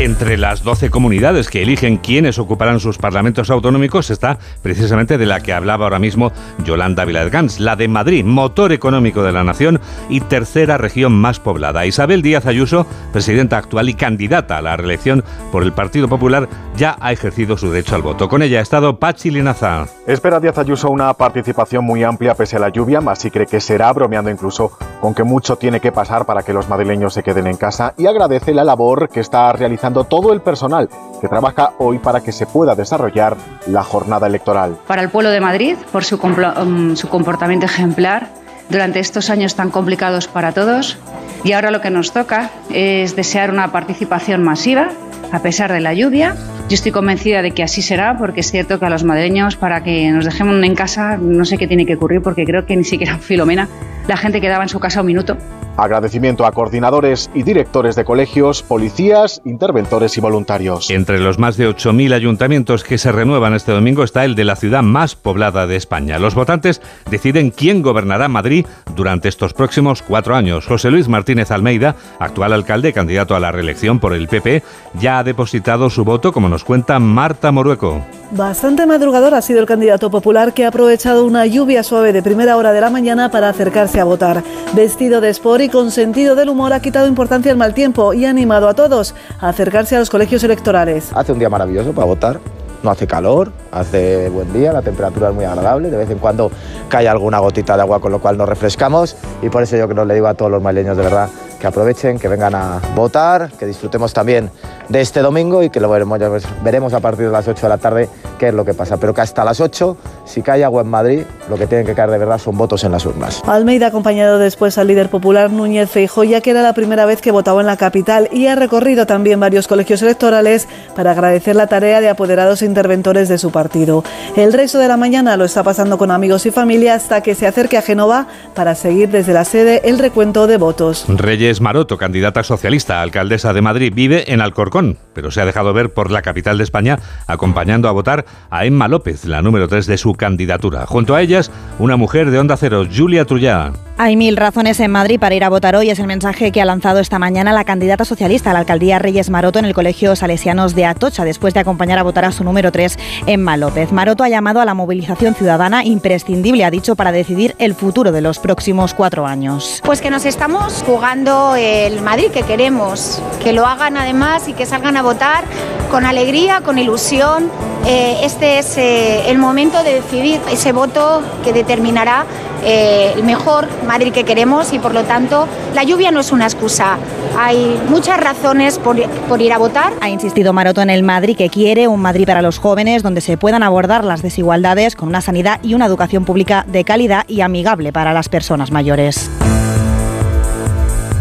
Entre 0.00 0.36
las 0.36 0.62
12 0.62 0.90
comunidades 0.90 1.48
que 1.48 1.60
eligen 1.60 1.96
quiénes 1.96 2.38
ocuparán 2.38 2.78
sus 2.78 2.98
parlamentos 2.98 3.50
autonómicos 3.50 4.10
está 4.10 4.38
precisamente 4.62 5.18
de 5.18 5.26
la 5.26 5.40
que 5.40 5.52
hablaba 5.52 5.86
ahora 5.86 5.98
mismo 5.98 6.30
Yolanda 6.64 7.04
Viladgans, 7.04 7.58
la 7.58 7.74
de 7.74 7.88
Madrid, 7.88 8.24
motor 8.24 8.70
económico 8.70 9.24
de 9.24 9.32
la 9.32 9.42
nación 9.42 9.80
y 10.08 10.20
tercera 10.20 10.78
región 10.78 11.14
más 11.14 11.40
poblada. 11.40 11.84
Isabel 11.84 12.22
Díaz 12.22 12.46
Ayuso, 12.46 12.86
presidenta 13.12 13.58
actual 13.58 13.88
y 13.88 13.94
candidata 13.94 14.58
a 14.58 14.62
la 14.62 14.76
reelección 14.76 15.24
por 15.50 15.64
el 15.64 15.72
Partido 15.72 16.06
Popular, 16.06 16.48
ya 16.76 16.96
ha 17.00 17.10
ejercido 17.10 17.56
su 17.56 17.68
derecho 17.68 17.96
al 17.96 18.02
voto. 18.02 18.28
Con 18.28 18.42
ella 18.42 18.60
ha 18.60 18.62
estado 18.62 19.00
Pachi 19.00 19.32
Linaza. 19.32 19.86
Espera 20.06 20.38
Díaz 20.38 20.58
Ayuso 20.58 20.90
una 20.90 21.12
participación 21.14 21.84
muy 21.84 22.04
amplia 22.04 22.36
pese 22.36 22.54
a 22.54 22.60
la 22.60 22.68
lluvia, 22.68 23.00
más 23.00 23.18
si 23.18 23.32
cree 23.32 23.46
que 23.46 23.58
será, 23.58 23.92
bromeando 23.92 24.30
incluso 24.30 24.70
con 25.00 25.12
que 25.12 25.24
mucho 25.24 25.56
tiene 25.56 25.80
que 25.80 25.90
pasar 25.90 26.24
para 26.24 26.44
que 26.44 26.52
los 26.52 26.68
madrileños 26.68 27.14
se 27.14 27.24
queden 27.24 27.48
en 27.48 27.56
casa 27.56 27.94
y 27.98 28.06
agradece 28.06 28.54
la 28.54 28.62
labor 28.62 29.08
que 29.08 29.18
está 29.18 29.52
realizando 29.52 29.87
todo 29.92 30.32
el 30.32 30.40
personal 30.40 30.88
que 31.20 31.28
trabaja 31.28 31.72
hoy 31.78 31.98
para 31.98 32.20
que 32.20 32.32
se 32.32 32.46
pueda 32.46 32.74
desarrollar 32.74 33.36
la 33.66 33.82
jornada 33.82 34.26
electoral. 34.26 34.76
Para 34.86 35.02
el 35.02 35.10
pueblo 35.10 35.30
de 35.30 35.40
Madrid, 35.40 35.76
por 35.92 36.04
su, 36.04 36.16
um, 36.16 36.96
su 36.96 37.08
comportamiento 37.08 37.66
ejemplar 37.66 38.28
durante 38.68 39.00
estos 39.00 39.30
años 39.30 39.54
tan 39.54 39.70
complicados 39.70 40.28
para 40.28 40.52
todos. 40.52 40.98
Y 41.44 41.52
ahora 41.52 41.70
lo 41.70 41.80
que 41.80 41.90
nos 41.90 42.12
toca 42.12 42.50
es 42.72 43.16
desear 43.16 43.50
una 43.50 43.72
participación 43.72 44.42
masiva, 44.42 44.90
a 45.32 45.40
pesar 45.40 45.72
de 45.72 45.80
la 45.80 45.94
lluvia. 45.94 46.36
Yo 46.68 46.74
estoy 46.74 46.92
convencida 46.92 47.42
de 47.42 47.52
que 47.52 47.62
así 47.62 47.82
será, 47.82 48.18
porque 48.18 48.40
es 48.40 48.50
cierto 48.50 48.78
que 48.78 48.86
a 48.86 48.90
los 48.90 49.04
madrileños, 49.04 49.56
para 49.56 49.82
que 49.82 50.10
nos 50.10 50.24
dejemos 50.24 50.62
en 50.62 50.74
casa, 50.74 51.16
no 51.16 51.44
sé 51.44 51.56
qué 51.56 51.66
tiene 51.66 51.86
que 51.86 51.94
ocurrir, 51.94 52.20
porque 52.22 52.44
creo 52.44 52.66
que 52.66 52.76
ni 52.76 52.84
siquiera 52.84 53.18
Filomena, 53.20 53.68
la 54.06 54.16
gente 54.16 54.40
quedaba 54.40 54.62
en 54.62 54.68
su 54.68 54.80
casa 54.80 55.00
un 55.00 55.06
minuto 55.06 55.36
Agradecimiento 55.78 56.44
a 56.44 56.50
coordinadores 56.50 57.30
y 57.34 57.44
directores 57.44 57.94
de 57.94 58.04
colegios, 58.04 58.64
policías, 58.64 59.40
interventores 59.44 60.18
y 60.18 60.20
voluntarios. 60.20 60.90
Entre 60.90 61.20
los 61.20 61.38
más 61.38 61.56
de 61.56 61.68
8.000 61.68 62.14
ayuntamientos 62.14 62.82
que 62.82 62.98
se 62.98 63.12
renuevan 63.12 63.54
este 63.54 63.70
domingo 63.70 64.02
está 64.02 64.24
el 64.24 64.34
de 64.34 64.44
la 64.44 64.56
ciudad 64.56 64.82
más 64.82 65.14
poblada 65.14 65.68
de 65.68 65.76
España. 65.76 66.18
Los 66.18 66.34
votantes 66.34 66.82
deciden 67.08 67.52
quién 67.52 67.80
gobernará 67.80 68.26
Madrid 68.26 68.66
durante 68.96 69.28
estos 69.28 69.54
próximos 69.54 70.02
cuatro 70.02 70.34
años. 70.34 70.66
José 70.66 70.90
Luis 70.90 71.06
Martínez 71.06 71.52
Almeida, 71.52 71.94
actual 72.18 72.54
alcalde, 72.58 72.92
candidato 72.92 73.34
a 73.34 73.40
la 73.40 73.50
reelección 73.50 73.98
por 73.98 74.12
el 74.12 74.28
PP, 74.28 74.62
ya 75.00 75.18
ha 75.18 75.24
depositado 75.24 75.88
su 75.90 76.04
voto, 76.04 76.32
como 76.32 76.48
nos 76.48 76.64
cuenta 76.64 76.98
Marta 76.98 77.50
Morueco. 77.50 78.02
Bastante 78.30 78.84
madrugador 78.84 79.32
ha 79.32 79.40
sido 79.40 79.60
el 79.60 79.66
candidato 79.66 80.10
popular 80.10 80.52
que 80.52 80.66
ha 80.66 80.68
aprovechado 80.68 81.24
una 81.24 81.46
lluvia 81.46 81.82
suave 81.82 82.12
de 82.12 82.22
primera 82.22 82.58
hora 82.58 82.72
de 82.72 82.80
la 82.82 82.90
mañana 82.90 83.30
para 83.30 83.48
acercarse 83.48 84.00
a 84.00 84.04
votar. 84.04 84.42
Vestido 84.74 85.22
de 85.22 85.30
sport 85.30 85.62
y 85.62 85.68
con 85.70 85.90
sentido 85.90 86.34
del 86.34 86.50
humor 86.50 86.74
ha 86.74 86.80
quitado 86.80 87.06
importancia 87.06 87.50
al 87.50 87.56
mal 87.56 87.72
tiempo 87.72 88.12
y 88.12 88.26
ha 88.26 88.30
animado 88.30 88.68
a 88.68 88.74
todos 88.74 89.14
a 89.40 89.48
acercarse 89.48 89.96
a 89.96 90.00
los 90.00 90.10
colegios 90.10 90.44
electorales. 90.44 91.10
Hace 91.14 91.32
un 91.32 91.38
día 91.38 91.48
maravilloso 91.48 91.92
para 91.92 92.06
votar. 92.06 92.40
No 92.82 92.90
hace 92.90 93.08
calor, 93.08 93.50
hace 93.72 94.28
buen 94.28 94.52
día, 94.52 94.72
la 94.72 94.82
temperatura 94.82 95.30
es 95.30 95.34
muy 95.34 95.44
agradable, 95.44 95.90
de 95.90 95.96
vez 95.96 96.10
en 96.10 96.18
cuando 96.18 96.52
cae 96.88 97.08
alguna 97.08 97.40
gotita 97.40 97.74
de 97.74 97.82
agua 97.82 98.00
con 98.00 98.12
lo 98.12 98.20
cual 98.20 98.36
nos 98.38 98.48
refrescamos 98.48 99.16
y 99.42 99.48
por 99.48 99.64
eso 99.64 99.76
yo 99.76 99.88
que 99.88 99.94
nos 99.94 100.06
le 100.06 100.14
digo 100.14 100.28
a 100.28 100.34
todos 100.34 100.50
los 100.50 100.62
maleños 100.62 100.96
de 100.96 101.02
verdad 101.02 101.28
que 101.58 101.66
aprovechen, 101.66 102.18
que 102.18 102.28
vengan 102.28 102.54
a 102.54 102.80
votar, 102.94 103.50
que 103.52 103.66
disfrutemos 103.66 104.12
también 104.12 104.50
de 104.88 105.00
este 105.00 105.20
domingo 105.20 105.62
y 105.62 105.70
que 105.70 105.80
lo 105.80 105.90
veremos, 105.90 106.18
veremos 106.62 106.92
a 106.92 107.00
partir 107.00 107.26
de 107.26 107.32
las 107.32 107.46
8 107.46 107.60
de 107.60 107.68
la 107.68 107.78
tarde 107.78 108.08
qué 108.38 108.48
es 108.48 108.54
lo 108.54 108.64
que 108.64 108.74
pasa. 108.74 108.96
Pero 108.96 109.12
que 109.12 109.20
hasta 109.20 109.44
las 109.44 109.60
8, 109.60 109.96
si 110.28 110.42
cae 110.42 110.64
agua 110.64 110.82
en 110.82 110.88
Madrid, 110.88 111.22
lo 111.48 111.56
que 111.56 111.66
tienen 111.66 111.86
que 111.86 111.94
caer 111.94 112.10
de 112.10 112.18
verdad 112.18 112.38
son 112.38 112.56
votos 112.56 112.84
en 112.84 112.92
las 112.92 113.06
urnas. 113.06 113.42
Almeida 113.46 113.88
acompañado 113.88 114.38
después 114.38 114.78
al 114.78 114.86
líder 114.86 115.08
popular 115.08 115.50
Núñez 115.50 115.90
Feijóo, 115.90 116.24
ya 116.24 116.40
que 116.40 116.50
era 116.50 116.62
la 116.62 116.74
primera 116.74 117.06
vez 117.06 117.20
que 117.20 117.30
votaba 117.30 117.60
en 117.60 117.66
la 117.66 117.76
capital 117.76 118.28
y 118.32 118.46
ha 118.46 118.54
recorrido 118.54 119.06
también 119.06 119.40
varios 119.40 119.66
colegios 119.66 120.02
electorales 120.02 120.68
para 120.94 121.12
agradecer 121.12 121.56
la 121.56 121.66
tarea 121.66 122.00
de 122.00 122.08
apoderados 122.08 122.62
e 122.62 122.66
interventores 122.66 123.28
de 123.28 123.38
su 123.38 123.50
partido. 123.50 124.04
El 124.36 124.52
resto 124.52 124.78
de 124.78 124.88
la 124.88 124.96
mañana 124.96 125.36
lo 125.36 125.44
está 125.44 125.62
pasando 125.62 125.98
con 125.98 126.10
amigos 126.10 126.46
y 126.46 126.50
familia 126.50 126.94
hasta 126.94 127.22
que 127.22 127.34
se 127.34 127.46
acerque 127.46 127.78
a 127.78 127.82
Génova 127.82 128.26
para 128.54 128.74
seguir 128.74 129.08
desde 129.08 129.32
la 129.32 129.44
sede 129.44 129.80
el 129.84 129.98
recuento 129.98 130.46
de 130.46 130.58
votos. 130.58 131.06
Reyes 131.08 131.60
Maroto, 131.60 131.96
candidata 131.96 132.42
socialista 132.42 132.98
a 132.98 133.02
alcaldesa 133.02 133.52
de 133.52 133.62
Madrid, 133.62 133.92
vive 133.94 134.32
en 134.32 134.40
Alcorcón, 134.40 134.98
pero 135.18 135.32
se 135.32 135.40
ha 135.40 135.44
dejado 135.44 135.72
ver 135.72 135.92
por 135.92 136.12
la 136.12 136.22
capital 136.22 136.58
de 136.58 136.62
España 136.62 137.00
acompañando 137.26 137.88
a 137.88 137.90
votar 137.90 138.24
a 138.50 138.66
Emma 138.66 138.86
López, 138.86 139.24
la 139.24 139.42
número 139.42 139.66
3 139.66 139.84
de 139.88 139.98
su 139.98 140.14
candidatura. 140.14 140.86
Junto 140.86 141.16
a 141.16 141.22
ellas, 141.22 141.50
una 141.80 141.96
mujer 141.96 142.30
de 142.30 142.38
Onda 142.38 142.56
Cero, 142.56 142.86
Julia 142.88 143.24
Trullá. 143.24 143.72
Hay 144.00 144.14
mil 144.14 144.36
razones 144.36 144.78
en 144.78 144.92
Madrid 144.92 145.18
para 145.18 145.34
ir 145.34 145.42
a 145.42 145.48
votar 145.48 145.74
hoy. 145.74 145.90
Es 145.90 145.98
el 145.98 146.06
mensaje 146.06 146.52
que 146.52 146.62
ha 146.62 146.64
lanzado 146.64 147.00
esta 147.00 147.18
mañana 147.18 147.52
la 147.52 147.64
candidata 147.64 148.04
socialista 148.04 148.50
a 148.50 148.52
la 148.52 148.60
alcaldía 148.60 149.00
Reyes 149.00 149.28
Maroto 149.28 149.58
en 149.58 149.64
el 149.64 149.74
Colegio 149.74 150.14
Salesianos 150.14 150.76
de 150.76 150.86
Atocha, 150.86 151.24
después 151.24 151.52
de 151.52 151.58
acompañar 151.58 151.98
a 151.98 152.04
votar 152.04 152.24
a 152.24 152.30
su 152.30 152.44
número 152.44 152.70
3, 152.70 152.96
Emma 153.26 153.56
López. 153.56 153.90
Maroto 153.90 154.22
ha 154.22 154.28
llamado 154.28 154.60
a 154.60 154.64
la 154.64 154.74
movilización 154.74 155.34
ciudadana 155.34 155.84
imprescindible, 155.84 156.64
ha 156.64 156.70
dicho, 156.70 156.94
para 156.94 157.10
decidir 157.10 157.56
el 157.58 157.74
futuro 157.74 158.12
de 158.12 158.20
los 158.20 158.38
próximos 158.38 158.94
cuatro 158.94 159.26
años. 159.26 159.80
Pues 159.82 160.00
que 160.00 160.10
nos 160.10 160.24
estamos 160.26 160.84
jugando 160.86 161.56
el 161.56 162.00
Madrid 162.00 162.30
que 162.30 162.44
queremos, 162.44 163.20
que 163.42 163.52
lo 163.52 163.66
hagan 163.66 163.96
además 163.96 164.46
y 164.46 164.52
que 164.52 164.64
salgan 164.64 164.96
a 164.96 165.02
votar 165.02 165.42
con 165.90 166.06
alegría, 166.06 166.60
con 166.60 166.78
ilusión. 166.78 167.50
Eh, 167.84 168.18
este 168.22 168.60
es 168.60 168.76
eh, 168.76 169.28
el 169.28 169.38
momento 169.38 169.82
de 169.82 169.94
decidir 169.94 170.40
ese 170.52 170.70
voto 170.70 171.22
que 171.42 171.52
determinará 171.52 172.26
eh, 172.64 173.12
el 173.16 173.24
mejor 173.24 173.68
Madrid 173.86 174.12
que 174.12 174.24
queremos 174.24 174.72
y 174.72 174.78
por 174.78 174.94
lo 174.94 175.04
tanto 175.04 175.46
la 175.74 175.84
lluvia 175.84 176.10
no 176.10 176.20
es 176.20 176.32
una 176.32 176.44
excusa. 176.44 176.98
Hay 177.38 177.80
muchas 177.88 178.18
razones 178.18 178.78
por, 178.78 179.00
por, 179.28 179.40
ir 179.40 179.52
a 179.52 179.58
votar. 179.58 179.92
Ha 180.00 180.08
insistido 180.08 180.52
Maroto 180.52 180.82
en 180.82 180.90
el 180.90 181.02
Madrid 181.02 181.36
que 181.36 181.48
quiere, 181.48 181.88
un 181.88 182.00
Madrid 182.00 182.26
para 182.26 182.42
los 182.42 182.58
jóvenes 182.58 183.02
donde 183.02 183.20
se 183.20 183.36
puedan 183.36 183.62
abordar 183.62 184.04
las 184.04 184.22
desigualdades 184.22 184.96
con 184.96 185.08
una 185.08 185.20
sanidad 185.20 185.60
y 185.62 185.74
una 185.74 185.86
educación 185.86 186.24
pública 186.24 186.64
de 186.66 186.84
calidad 186.84 187.24
y 187.28 187.40
amigable 187.40 187.92
para 187.92 188.12
las 188.12 188.28
personas 188.28 188.70
mayores. 188.70 189.30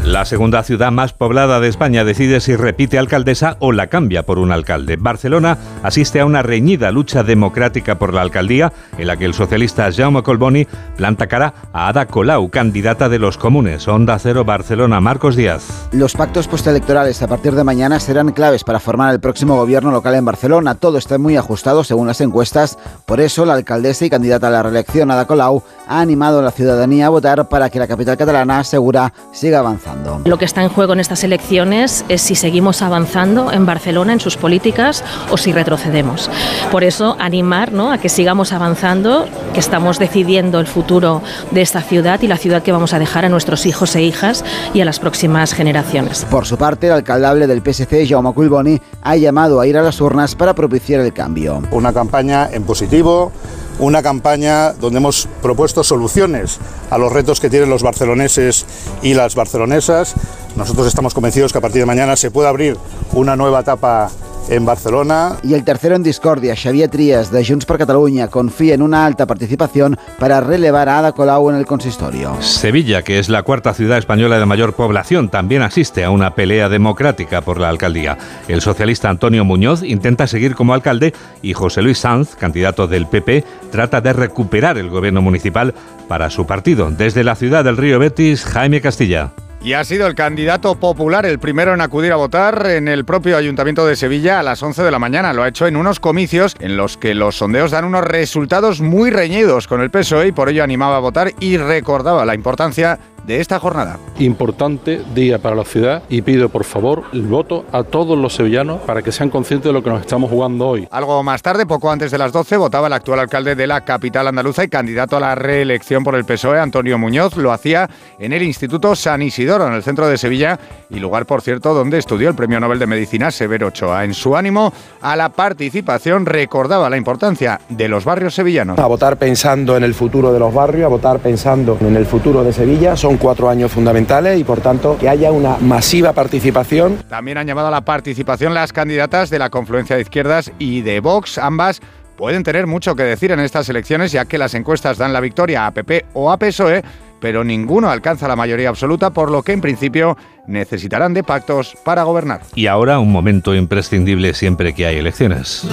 La 0.07 0.23
segunda 0.23 0.63
ciudad 0.63 0.89
más 0.89 1.11
poblada 1.11 1.59
de 1.59 1.67
España 1.67 2.05
decide 2.05 2.39
si 2.39 2.55
repite 2.55 2.97
alcaldesa 2.97 3.57
o 3.59 3.73
la 3.73 3.87
cambia 3.87 4.23
por 4.23 4.39
un 4.39 4.53
alcalde. 4.53 4.95
Barcelona 4.95 5.57
asiste 5.83 6.21
a 6.21 6.25
una 6.25 6.41
reñida 6.41 6.91
lucha 6.91 7.23
democrática 7.23 7.99
por 7.99 8.13
la 8.13 8.21
alcaldía 8.21 8.71
en 8.97 9.07
la 9.07 9.17
que 9.17 9.25
el 9.25 9.33
socialista 9.33 9.91
Jaume 9.91 10.23
Colboni 10.23 10.65
planta 10.95 11.27
cara 11.27 11.53
a 11.73 11.89
Ada 11.89 12.05
Colau, 12.05 12.49
candidata 12.49 13.09
de 13.09 13.19
los 13.19 13.37
comunes. 13.37 13.85
Onda 13.89 14.17
Cero 14.17 14.45
Barcelona, 14.45 15.01
Marcos 15.01 15.35
Díaz. 15.35 15.89
Los 15.91 16.13
pactos 16.13 16.47
postelectorales 16.47 17.21
a 17.21 17.27
partir 17.27 17.53
de 17.53 17.65
mañana 17.65 17.99
serán 17.99 18.31
claves 18.31 18.63
para 18.63 18.79
formar 18.79 19.13
el 19.13 19.19
próximo 19.19 19.57
gobierno 19.57 19.91
local 19.91 20.15
en 20.15 20.23
Barcelona. 20.23 20.75
Todo 20.75 20.99
está 20.99 21.17
muy 21.17 21.35
ajustado 21.35 21.83
según 21.83 22.07
las 22.07 22.21
encuestas. 22.21 22.79
Por 23.05 23.19
eso 23.19 23.45
la 23.45 23.55
alcaldesa 23.55 24.05
y 24.05 24.09
candidata 24.09 24.47
a 24.47 24.51
la 24.51 24.63
reelección, 24.63 25.11
Ada 25.11 25.27
Colau, 25.27 25.63
ha 25.85 25.99
animado 25.99 26.39
a 26.39 26.43
la 26.43 26.51
ciudadanía 26.51 27.07
a 27.07 27.09
votar 27.09 27.49
para 27.49 27.69
que 27.69 27.77
la 27.77 27.87
capital 27.87 28.15
catalana 28.15 28.63
segura 28.63 29.13
siga 29.33 29.59
avanzando. 29.59 29.96
Lo 30.25 30.37
que 30.37 30.45
está 30.45 30.63
en 30.63 30.69
juego 30.69 30.93
en 30.93 30.99
estas 30.99 31.23
elecciones 31.23 32.05
es 32.09 32.21
si 32.21 32.35
seguimos 32.35 32.81
avanzando 32.81 33.51
en 33.51 33.65
Barcelona 33.65 34.13
en 34.13 34.19
sus 34.19 34.37
políticas 34.37 35.03
o 35.31 35.37
si 35.37 35.51
retrocedemos. 35.51 36.29
Por 36.71 36.83
eso 36.83 37.15
animar 37.19 37.71
¿no? 37.71 37.91
a 37.91 37.97
que 37.97 38.09
sigamos 38.09 38.53
avanzando, 38.53 39.27
que 39.53 39.59
estamos 39.59 39.99
decidiendo 39.99 40.59
el 40.59 40.67
futuro 40.67 41.21
de 41.51 41.61
esta 41.61 41.81
ciudad 41.81 42.21
y 42.21 42.27
la 42.27 42.37
ciudad 42.37 42.63
que 42.63 42.71
vamos 42.71 42.93
a 42.93 42.99
dejar 42.99 43.25
a 43.25 43.29
nuestros 43.29 43.65
hijos 43.65 43.95
e 43.95 44.03
hijas 44.03 44.43
y 44.73 44.81
a 44.81 44.85
las 44.85 44.99
próximas 44.99 45.53
generaciones. 45.53 46.25
Por 46.29 46.45
su 46.45 46.57
parte, 46.57 46.87
el 46.87 46.93
alcaldable 46.93 47.47
del 47.47 47.61
PSC, 47.61 48.07
Jaume 48.07 48.33
Culboni, 48.33 48.81
ha 49.01 49.15
llamado 49.15 49.59
a 49.59 49.67
ir 49.67 49.77
a 49.77 49.81
las 49.81 50.01
urnas 50.01 50.35
para 50.35 50.53
propiciar 50.53 51.01
el 51.01 51.13
cambio. 51.13 51.61
Una 51.71 51.93
campaña 51.93 52.49
en 52.51 52.63
positivo 52.63 53.31
una 53.79 54.01
campaña 54.01 54.73
donde 54.73 54.97
hemos 54.97 55.27
propuesto 55.41 55.83
soluciones 55.83 56.59
a 56.89 56.97
los 56.97 57.11
retos 57.11 57.39
que 57.39 57.49
tienen 57.49 57.69
los 57.69 57.83
barceloneses 57.83 58.65
y 59.01 59.13
las 59.13 59.35
barcelonesas. 59.35 60.15
Nosotros 60.55 60.87
estamos 60.87 61.13
convencidos 61.13 61.51
que 61.51 61.59
a 61.59 61.61
partir 61.61 61.81
de 61.81 61.85
mañana 61.85 62.15
se 62.15 62.31
puede 62.31 62.49
abrir 62.49 62.77
una 63.13 63.35
nueva 63.35 63.61
etapa 63.61 64.09
en 64.49 64.65
Barcelona. 64.65 65.37
Y 65.43 65.53
el 65.53 65.63
tercero 65.63 65.95
en 65.95 66.03
discordia, 66.03 66.55
Xavier 66.55 66.89
Trias, 66.89 67.31
de 67.31 67.45
Junts 67.45 67.65
per 67.65 67.77
Catalunya, 67.77 68.27
confía 68.27 68.73
en 68.73 68.81
una 68.81 69.05
alta 69.05 69.25
participación 69.25 69.97
para 70.19 70.41
relevar 70.41 70.89
a 70.89 70.99
Ada 70.99 71.11
Colau 71.11 71.49
en 71.49 71.55
el 71.55 71.65
consistorio. 71.65 72.35
Sevilla, 72.41 73.01
que 73.01 73.19
es 73.19 73.29
la 73.29 73.43
cuarta 73.43 73.73
ciudad 73.73 73.97
española 73.97 74.39
de 74.39 74.45
mayor 74.45 74.73
población, 74.73 75.29
también 75.29 75.61
asiste 75.61 76.03
a 76.03 76.09
una 76.09 76.35
pelea 76.35 76.69
democrática 76.69 77.41
por 77.41 77.59
la 77.59 77.69
alcaldía. 77.69 78.17
El 78.47 78.61
socialista 78.61 79.09
Antonio 79.09 79.45
Muñoz 79.45 79.83
intenta 79.83 80.27
seguir 80.27 80.55
como 80.55 80.73
alcalde 80.73 81.13
y 81.41 81.53
José 81.53 81.81
Luis 81.81 81.99
Sanz, 81.99 82.35
candidato 82.35 82.87
del 82.87 83.07
PP, 83.07 83.43
trata 83.71 84.01
de 84.01 84.13
recuperar 84.13 84.77
el 84.77 84.89
gobierno 84.89 85.21
municipal 85.21 85.73
para 86.07 86.29
su 86.29 86.45
partido. 86.45 86.89
Desde 86.91 87.23
la 87.23 87.35
ciudad 87.35 87.63
del 87.63 87.77
Río 87.77 87.99
Betis, 87.99 88.45
Jaime 88.45 88.81
Castilla. 88.81 89.31
Y 89.67 89.73
ha 89.73 89.83
sido 89.83 90.07
el 90.07 90.15
candidato 90.15 90.75
popular 90.75 91.25
el 91.25 91.39
primero 91.39 91.73
en 91.73 91.81
acudir 91.81 92.13
a 92.13 92.15
votar 92.15 92.67
en 92.67 92.87
el 92.87 93.03
propio 93.03 93.35
Ayuntamiento 93.35 93.85
de 93.85 93.97
Sevilla 93.97 94.39
a 94.39 94.43
las 94.43 94.63
11 94.63 94.81
de 94.81 94.91
la 94.91 94.97
mañana. 94.97 95.33
Lo 95.33 95.43
ha 95.43 95.49
hecho 95.49 95.67
en 95.67 95.75
unos 95.75 95.99
comicios 95.99 96.55
en 96.61 96.77
los 96.77 96.95
que 96.95 97.13
los 97.13 97.35
sondeos 97.35 97.71
dan 97.71 97.83
unos 97.83 98.05
resultados 98.05 98.79
muy 98.79 99.09
reñidos 99.09 99.67
con 99.67 99.81
el 99.81 99.91
PSOE 99.91 100.27
y 100.27 100.31
por 100.31 100.47
ello 100.47 100.63
animaba 100.63 100.95
a 100.95 101.01
votar 101.01 101.33
y 101.41 101.57
recordaba 101.57 102.23
la 102.23 102.33
importancia 102.33 102.97
de 103.27 103.41
esta 103.41 103.59
jornada. 103.59 103.99
Importante 104.19 105.01
día 105.13 105.37
para 105.37 105.55
la 105.55 105.65
ciudad 105.65 106.01
y 106.09 106.21
pido 106.21 106.47
por 106.47 106.63
favor 106.63 107.03
el 107.11 107.23
voto 107.23 107.65
a 107.73 107.83
todos 107.83 108.17
los 108.17 108.33
sevillanos 108.33 108.79
para 108.81 109.01
que 109.01 109.11
sean 109.11 109.29
conscientes 109.29 109.67
de 109.67 109.73
lo 109.73 109.83
que 109.83 109.89
nos 109.89 109.99
estamos 109.99 110.31
jugando 110.31 110.65
hoy. 110.67 110.87
Algo 110.89 111.21
más 111.23 111.41
tarde, 111.41 111.65
poco 111.65 111.91
antes 111.91 112.09
de 112.09 112.17
las 112.17 112.31
12, 112.31 112.55
votaba 112.55 112.87
el 112.87 112.93
actual 112.93 113.19
alcalde 113.19 113.55
de 113.55 113.67
la 113.67 113.81
capital 113.81 114.27
andaluza 114.27 114.63
y 114.63 114.69
candidato 114.69 115.17
a 115.17 115.19
la 115.19 115.35
reelección 115.35 116.05
por 116.05 116.15
el 116.15 116.23
PSOE, 116.23 116.59
Antonio 116.59 116.97
Muñoz. 116.97 117.35
Lo 117.35 117.51
hacía 117.51 117.89
en 118.17 118.31
el 118.31 118.43
Instituto 118.43 118.95
San 118.95 119.21
Isidoro, 119.21 119.67
en 119.67 119.73
el 119.73 119.83
centro 119.83 120.07
de 120.07 120.17
Sevilla, 120.17 120.57
y 120.89 120.99
lugar, 120.99 121.25
por 121.25 121.41
cierto, 121.41 121.73
donde 121.73 121.97
estudió 121.97 122.29
el 122.29 122.35
Premio 122.35 122.61
Nobel 122.61 122.79
de 122.79 122.87
Medicina 122.87 123.29
Severo 123.29 123.67
Ochoa. 123.67 124.05
En 124.05 124.13
su 124.13 124.37
ánimo 124.37 124.71
a 125.01 125.17
la 125.17 125.29
participación 125.29 126.25
recordaba 126.25 126.89
la 126.89 126.95
importancia 126.95 127.59
de 127.67 127.89
los 127.89 128.05
barrios 128.05 128.35
sevillanos. 128.35 128.79
A 128.79 128.87
votar 128.87 129.17
pensando 129.17 129.75
en 129.75 129.83
el 129.83 129.93
futuro 129.93 130.31
de 130.31 130.39
los 130.39 130.53
barrios, 130.53 130.85
a 130.85 130.89
votar 130.89 131.19
pensando 131.19 131.77
en 131.81 131.97
el 131.97 132.05
futuro 132.05 132.43
de 132.45 132.53
Sevilla. 132.53 132.95
Son 132.95 133.16
cuatro 133.17 133.49
años 133.49 133.71
fundamentales 133.71 134.39
y 134.39 134.43
por 134.43 134.61
tanto 134.61 134.97
que 134.97 135.09
haya 135.09 135.31
una 135.31 135.57
masiva 135.57 136.13
participación. 136.13 136.97
También 137.09 137.37
han 137.37 137.47
llamado 137.47 137.67
a 137.67 137.71
la 137.71 137.81
participación 137.81 138.53
las 138.53 138.73
candidatas 138.73 139.29
de 139.29 139.39
la 139.39 139.49
confluencia 139.49 139.95
de 139.95 140.01
izquierdas 140.01 140.51
y 140.59 140.81
de 140.81 140.99
Vox, 140.99 141.37
ambas 141.37 141.81
pueden 142.17 142.43
tener 142.43 142.67
mucho 142.67 142.95
que 142.95 143.03
decir 143.03 143.31
en 143.31 143.39
estas 143.39 143.69
elecciones 143.69 144.11
ya 144.11 144.25
que 144.25 144.37
las 144.37 144.55
encuestas 144.55 144.97
dan 144.97 145.13
la 145.13 145.21
victoria 145.21 145.67
a 145.67 145.71
PP 145.71 146.05
o 146.13 146.31
a 146.31 146.37
PSOE, 146.37 146.83
pero 147.21 147.43
ninguno 147.43 147.89
alcanza 147.89 148.27
la 148.27 148.35
mayoría 148.35 148.69
absoluta, 148.69 149.11
por 149.11 149.31
lo 149.31 149.43
que 149.43 149.53
en 149.53 149.61
principio 149.61 150.17
necesitarán 150.47 151.13
de 151.13 151.23
pactos 151.23 151.77
para 151.85 152.03
gobernar. 152.03 152.41
Y 152.55 152.67
ahora 152.67 152.99
un 152.99 153.11
momento 153.11 153.55
imprescindible 153.55 154.33
siempre 154.33 154.73
que 154.73 154.85
hay 154.85 154.97
elecciones. 154.97 155.67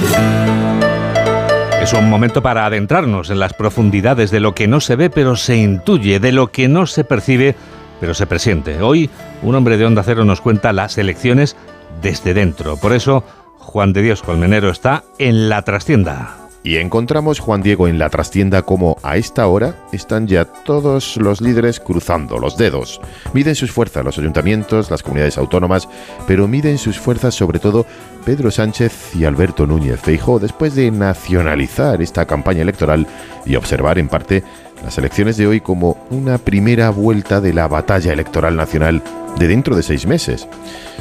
Es 1.85 1.93
un 1.93 2.09
momento 2.09 2.43
para 2.43 2.65
adentrarnos 2.65 3.29
en 3.29 3.39
las 3.39 3.53
profundidades 3.53 4.31
de 4.31 4.41
lo 4.41 4.55
que 4.55 4.67
no 4.67 4.81
se 4.81 4.97
ve 4.97 5.11
pero 5.11 5.37
se 5.37 5.59
intuye, 5.59 6.19
de 6.19 6.33
lo 6.33 6.51
que 6.51 6.67
no 6.67 6.87
se 6.87 7.05
percibe 7.05 7.57
pero 8.01 8.15
se 8.15 8.27
presiente. 8.27 8.81
Hoy 8.81 9.11
un 9.43 9.55
hombre 9.55 9.77
de 9.77 9.85
Onda 9.85 10.03
Cero 10.03 10.25
nos 10.25 10.41
cuenta 10.41 10.73
las 10.73 10.97
elecciones 10.97 11.59
desde 12.01 12.33
dentro. 12.33 12.79
Por 12.79 12.95
eso 12.95 13.23
Juan 13.59 13.93
de 13.93 14.01
Dios 14.01 14.23
Colmenero 14.23 14.71
está 14.71 15.05
en 15.19 15.51
la 15.51 15.61
trastienda. 15.61 16.44
Y 16.67 16.79
encontramos 16.79 17.41
Juan 17.41 17.61
Diego 17.61 17.89
en 17.89 17.99
la 17.99 18.09
trastienda 18.09 18.63
como 18.63 18.97
a 19.03 19.19
esta 19.19 19.47
hora 19.47 19.75
están 19.93 20.27
ya 20.27 20.47
todos 20.47 21.19
los 21.19 21.43
líderes 21.43 21.79
cruzando 21.79 22.39
los 22.39 22.57
dedos. 22.57 23.03
Miden 23.35 23.55
sus 23.55 23.71
fuerzas 23.71 24.03
los 24.03 24.17
ayuntamientos, 24.17 24.91
las 24.91 25.03
comunidades 25.03 25.37
autónomas, 25.37 25.87
pero 26.27 26.49
miden 26.49 26.79
sus 26.79 26.99
fuerzas 26.99 27.35
sobre 27.35 27.59
todo 27.59 27.85
Pedro 28.25 28.51
Sánchez 28.51 29.15
y 29.15 29.27
Alberto 29.27 29.67
Núñez 29.67 30.01
Feijóo 30.01 30.39
después 30.39 30.75
de 30.75 30.91
nacionalizar 30.91 32.01
esta 32.01 32.25
campaña 32.25 32.63
electoral 32.63 33.07
y 33.45 33.57
observar 33.57 33.99
en 33.99 34.09
parte 34.09 34.43
las 34.83 34.97
elecciones 34.97 35.37
de 35.37 35.47
hoy 35.47 35.61
como 35.61 35.99
una 36.09 36.39
primera 36.39 36.89
vuelta 36.89 37.43
de 37.43 37.53
la 37.53 37.69
batalla 37.69 38.15
electoral 38.15 38.57
nacional 38.57 39.03
de 39.39 39.49
dentro 39.49 39.77
de 39.77 39.83
seis 39.83 40.07
meses. 40.07 40.49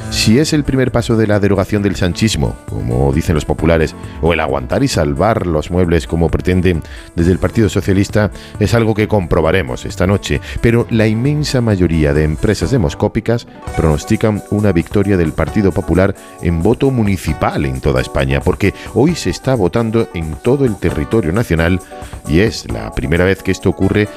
Si 0.10 0.38
es 0.38 0.54
el 0.54 0.64
primer 0.64 0.92
paso 0.92 1.18
de 1.18 1.26
la 1.26 1.40
derogación 1.40 1.82
del 1.82 1.96
sanchismo, 1.96 2.56
como 2.70 3.12
dicen 3.12 3.34
los 3.34 3.46
populares, 3.46 3.96
o 4.22 4.34
el 4.34 4.40
aguantar 4.40 4.84
y 4.84 4.88
salvar 4.88 5.48
los 5.48 5.72
muebles 5.72 6.06
como 6.06 6.30
pretenden 6.30 6.84
desde 7.16 7.32
el 7.32 7.40
Partido 7.40 7.68
Socialista, 7.68 8.30
es 8.60 8.74
algo 8.76 8.94
que 8.94 9.08
comprobaremos 9.08 9.86
esta 9.86 10.06
noche. 10.06 10.40
Pero 10.62 10.86
la 10.92 11.08
inmensa 11.08 11.62
mayoría 11.62 12.14
de 12.14 12.24
empresas 12.24 12.70
demoscópicas 12.70 13.48
pronostican 13.76 14.44
una 14.52 14.72
victoria 14.72 15.18
del 15.18 15.34
Partido 15.34 15.72
Popular 15.72 16.14
en 16.42 16.62
voto 16.62 16.92
municipal 16.92 17.66
en 17.66 17.82
toda 17.82 18.02
España, 18.02 18.40
porque 18.40 18.74
hoy 18.94 19.16
se 19.16 19.32
está 19.32 19.56
votando 19.56 20.10
en 20.14 20.36
todo 20.36 20.66
el 20.66 20.78
territorio 20.78 21.32
nacional 21.32 21.80
y 22.28 22.40
es 22.40 22.72
la 22.72 22.92
primera 22.92 23.26
vez 23.26 23.42
que 23.42 23.52
esto 23.52 23.70
ocurre 23.70 24.08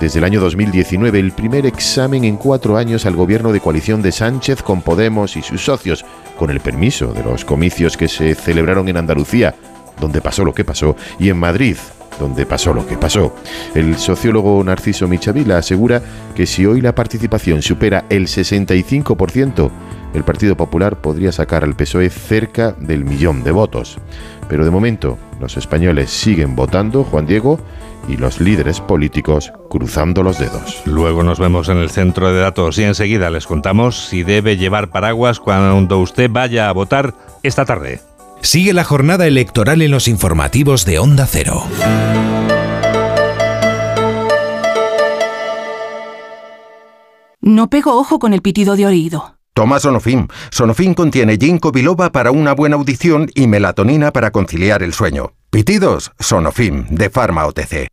desde 0.00 0.18
el 0.18 0.24
año 0.24 0.40
2019, 0.40 1.18
el 1.18 1.32
primer 1.32 1.64
examen 1.64 2.24
en 2.24 2.36
cuatro 2.36 2.76
años 2.76 3.06
al 3.06 3.16
gobierno 3.16 3.52
de 3.52 3.60
coalición 3.60 4.02
de 4.02 4.12
Sánchez 4.12 4.62
con 4.62 4.82
Podemos 4.82 5.36
y 5.36 5.42
sus 5.42 5.64
socios, 5.64 6.04
con 6.38 6.50
el 6.50 6.60
permiso 6.60 7.12
de 7.12 7.24
los 7.24 7.44
comicios 7.44 7.96
que 7.96 8.08
se 8.08 8.34
celebraron 8.34 8.88
en 8.88 8.98
Andalucía, 8.98 9.54
donde 10.00 10.20
pasó 10.20 10.44
lo 10.44 10.52
que 10.52 10.64
pasó, 10.64 10.96
y 11.18 11.30
en 11.30 11.38
Madrid, 11.38 11.76
donde 12.20 12.44
pasó 12.44 12.74
lo 12.74 12.86
que 12.86 12.98
pasó. 12.98 13.34
El 13.74 13.96
sociólogo 13.96 14.62
Narciso 14.62 15.08
Michavila 15.08 15.58
asegura 15.58 16.02
que 16.34 16.46
si 16.46 16.66
hoy 16.66 16.80
la 16.80 16.94
participación 16.94 17.62
supera 17.62 18.04
el 18.10 18.26
65%, 18.26 19.70
el 20.14 20.24
Partido 20.24 20.56
Popular 20.56 21.00
podría 21.00 21.32
sacar 21.32 21.64
al 21.64 21.76
PSOE 21.76 22.10
cerca 22.10 22.72
del 22.72 23.04
millón 23.04 23.44
de 23.44 23.52
votos. 23.52 23.98
Pero 24.48 24.64
de 24.64 24.70
momento, 24.70 25.18
los 25.40 25.56
españoles 25.56 26.10
siguen 26.10 26.54
votando, 26.56 27.04
Juan 27.04 27.26
Diego, 27.26 27.60
y 28.08 28.16
los 28.16 28.40
líderes 28.40 28.80
políticos 28.80 29.52
cruzando 29.68 30.22
los 30.22 30.38
dedos. 30.38 30.82
Luego 30.84 31.22
nos 31.22 31.38
vemos 31.38 31.68
en 31.68 31.78
el 31.78 31.90
centro 31.90 32.32
de 32.32 32.40
datos 32.40 32.78
y 32.78 32.84
enseguida 32.84 33.30
les 33.30 33.46
contamos 33.46 34.08
si 34.08 34.22
debe 34.22 34.56
llevar 34.56 34.90
paraguas 34.90 35.40
cuando 35.40 35.98
usted 35.98 36.30
vaya 36.30 36.68
a 36.68 36.72
votar 36.72 37.14
esta 37.42 37.64
tarde. 37.64 38.00
Sigue 38.40 38.72
la 38.72 38.84
jornada 38.84 39.26
electoral 39.26 39.82
en 39.82 39.90
los 39.90 40.08
informativos 40.08 40.84
de 40.84 40.98
Onda 40.98 41.26
Cero. 41.26 41.64
No 47.40 47.70
pego 47.70 47.96
ojo 47.96 48.18
con 48.18 48.34
el 48.34 48.42
pitido 48.42 48.74
de 48.74 48.86
oído. 48.86 49.36
Toma 49.54 49.78
Sonofim. 49.78 50.26
Sonofim 50.50 50.94
contiene 50.94 51.38
ginkgo 51.38 51.72
biloba 51.72 52.10
para 52.10 52.30
una 52.30 52.52
buena 52.52 52.76
audición 52.76 53.30
y 53.34 53.46
melatonina 53.46 54.12
para 54.12 54.30
conciliar 54.30 54.82
el 54.82 54.92
sueño. 54.92 55.35
Pitidos, 55.56 56.12
Sonofim, 56.20 56.84
de 56.90 57.08
Pharma 57.08 57.46
OTC. 57.46 57.86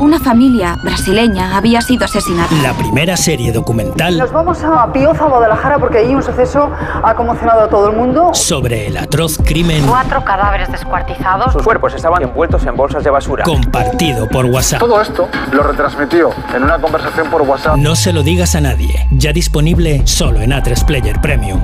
Una 0.00 0.20
familia 0.20 0.76
brasileña 0.82 1.56
había 1.56 1.80
sido 1.80 2.04
asesinada. 2.04 2.50
La 2.62 2.74
primera 2.74 3.16
serie 3.16 3.52
documental 3.52 4.18
Nos 4.18 4.30
vamos 4.30 4.62
a 4.62 4.92
Pioza, 4.92 5.24
Guadalajara, 5.24 5.78
porque 5.78 5.96
ahí 5.96 6.14
un 6.14 6.22
suceso 6.22 6.70
ha 7.02 7.14
conmocionado 7.14 7.62
a 7.62 7.68
todo 7.70 7.88
el 7.88 7.96
mundo. 7.96 8.34
sobre 8.34 8.88
el 8.88 8.98
atroz 8.98 9.38
crimen 9.38 9.86
Cuatro 9.86 10.22
cadáveres 10.26 10.70
descuartizados. 10.70 11.54
Sus 11.54 11.62
cuerpos 11.62 11.94
estaban 11.94 12.22
envueltos 12.22 12.66
en 12.66 12.76
bolsas 12.76 13.02
de 13.02 13.08
basura. 13.08 13.44
compartido 13.44 14.28
por 14.28 14.44
WhatsApp. 14.44 14.80
Todo 14.80 15.00
esto 15.00 15.26
lo 15.52 15.62
retransmitió 15.62 16.32
en 16.54 16.64
una 16.64 16.78
conversación 16.78 17.30
por 17.30 17.40
WhatsApp. 17.40 17.78
No 17.78 17.96
se 17.96 18.12
lo 18.12 18.22
digas 18.22 18.56
a 18.56 18.60
nadie. 18.60 19.08
Ya 19.10 19.32
disponible 19.32 20.06
solo 20.06 20.42
en 20.42 20.50
A3 20.50 20.84
Player 20.84 21.18
Premium. 21.22 21.62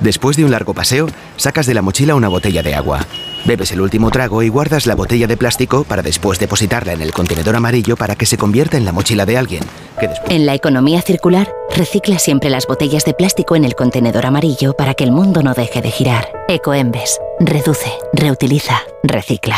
Después 0.00 0.38
de 0.38 0.46
un 0.46 0.50
largo 0.52 0.72
paseo, 0.72 1.06
sacas 1.36 1.66
de 1.66 1.74
la 1.74 1.82
mochila 1.82 2.14
una 2.14 2.28
botella 2.28 2.62
de 2.62 2.74
agua. 2.74 3.00
Bebes 3.44 3.72
el 3.72 3.80
último 3.80 4.10
trago 4.10 4.42
y 4.42 4.48
guardas 4.48 4.86
la 4.86 4.94
botella 4.94 5.26
de 5.26 5.36
plástico 5.36 5.84
para 5.84 6.02
después 6.02 6.38
depositarla 6.38 6.92
en 6.92 7.02
el 7.02 7.12
contenedor 7.12 7.56
amarillo 7.56 7.96
para 7.96 8.14
que 8.14 8.26
se 8.26 8.38
convierta 8.38 8.76
en 8.76 8.84
la 8.84 8.92
mochila 8.92 9.26
de 9.26 9.36
alguien. 9.36 9.64
Que 9.98 10.08
después... 10.08 10.30
En 10.30 10.46
la 10.46 10.54
economía 10.54 11.02
circular, 11.02 11.52
recicla 11.74 12.18
siempre 12.18 12.50
las 12.50 12.66
botellas 12.66 13.04
de 13.04 13.14
plástico 13.14 13.56
en 13.56 13.64
el 13.64 13.74
contenedor 13.74 14.26
amarillo 14.26 14.74
para 14.74 14.94
que 14.94 15.04
el 15.04 15.12
mundo 15.12 15.42
no 15.42 15.54
deje 15.54 15.82
de 15.82 15.90
girar. 15.90 16.28
Ecoembes. 16.48 17.18
Reduce, 17.40 17.90
reutiliza, 18.12 18.80
recicla. 19.02 19.56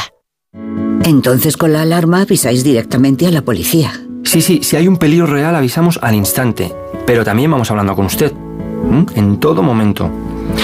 Entonces 1.05 1.57
con 1.57 1.73
la 1.73 1.83
alarma 1.83 2.23
avisáis 2.23 2.65
directamente 2.65 3.27
a 3.27 3.31
la 3.31 3.43
policía. 3.43 3.93
Sí, 4.25 4.41
sí, 4.41 4.61
si 4.63 4.77
hay 4.77 4.89
un 4.89 4.97
peligro 4.97 5.27
real 5.27 5.55
avisamos 5.55 5.99
al 6.01 6.15
instante, 6.15 6.73
pero 7.07 7.25
también 7.25 7.51
vamos 7.51 7.71
hablando 7.71 7.95
con 7.95 8.07
usted, 8.07 8.33
¿m? 8.91 9.05
en 9.15 9.39
todo 9.39 9.63
momento. 9.63 10.11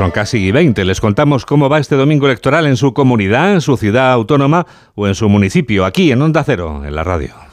Son 0.00 0.10
casi 0.10 0.50
20. 0.50 0.86
Les 0.86 0.98
contamos 0.98 1.44
cómo 1.44 1.68
va 1.68 1.78
este 1.78 1.94
domingo 1.94 2.24
electoral 2.24 2.64
en 2.64 2.78
su 2.78 2.94
comunidad, 2.94 3.52
en 3.52 3.60
su 3.60 3.76
ciudad 3.76 4.12
autónoma 4.12 4.66
o 4.94 5.06
en 5.06 5.14
su 5.14 5.28
municipio, 5.28 5.84
aquí 5.84 6.10
en 6.10 6.22
Onda 6.22 6.42
Cero, 6.42 6.82
en 6.86 6.96
la 6.96 7.04
radio. 7.04 7.49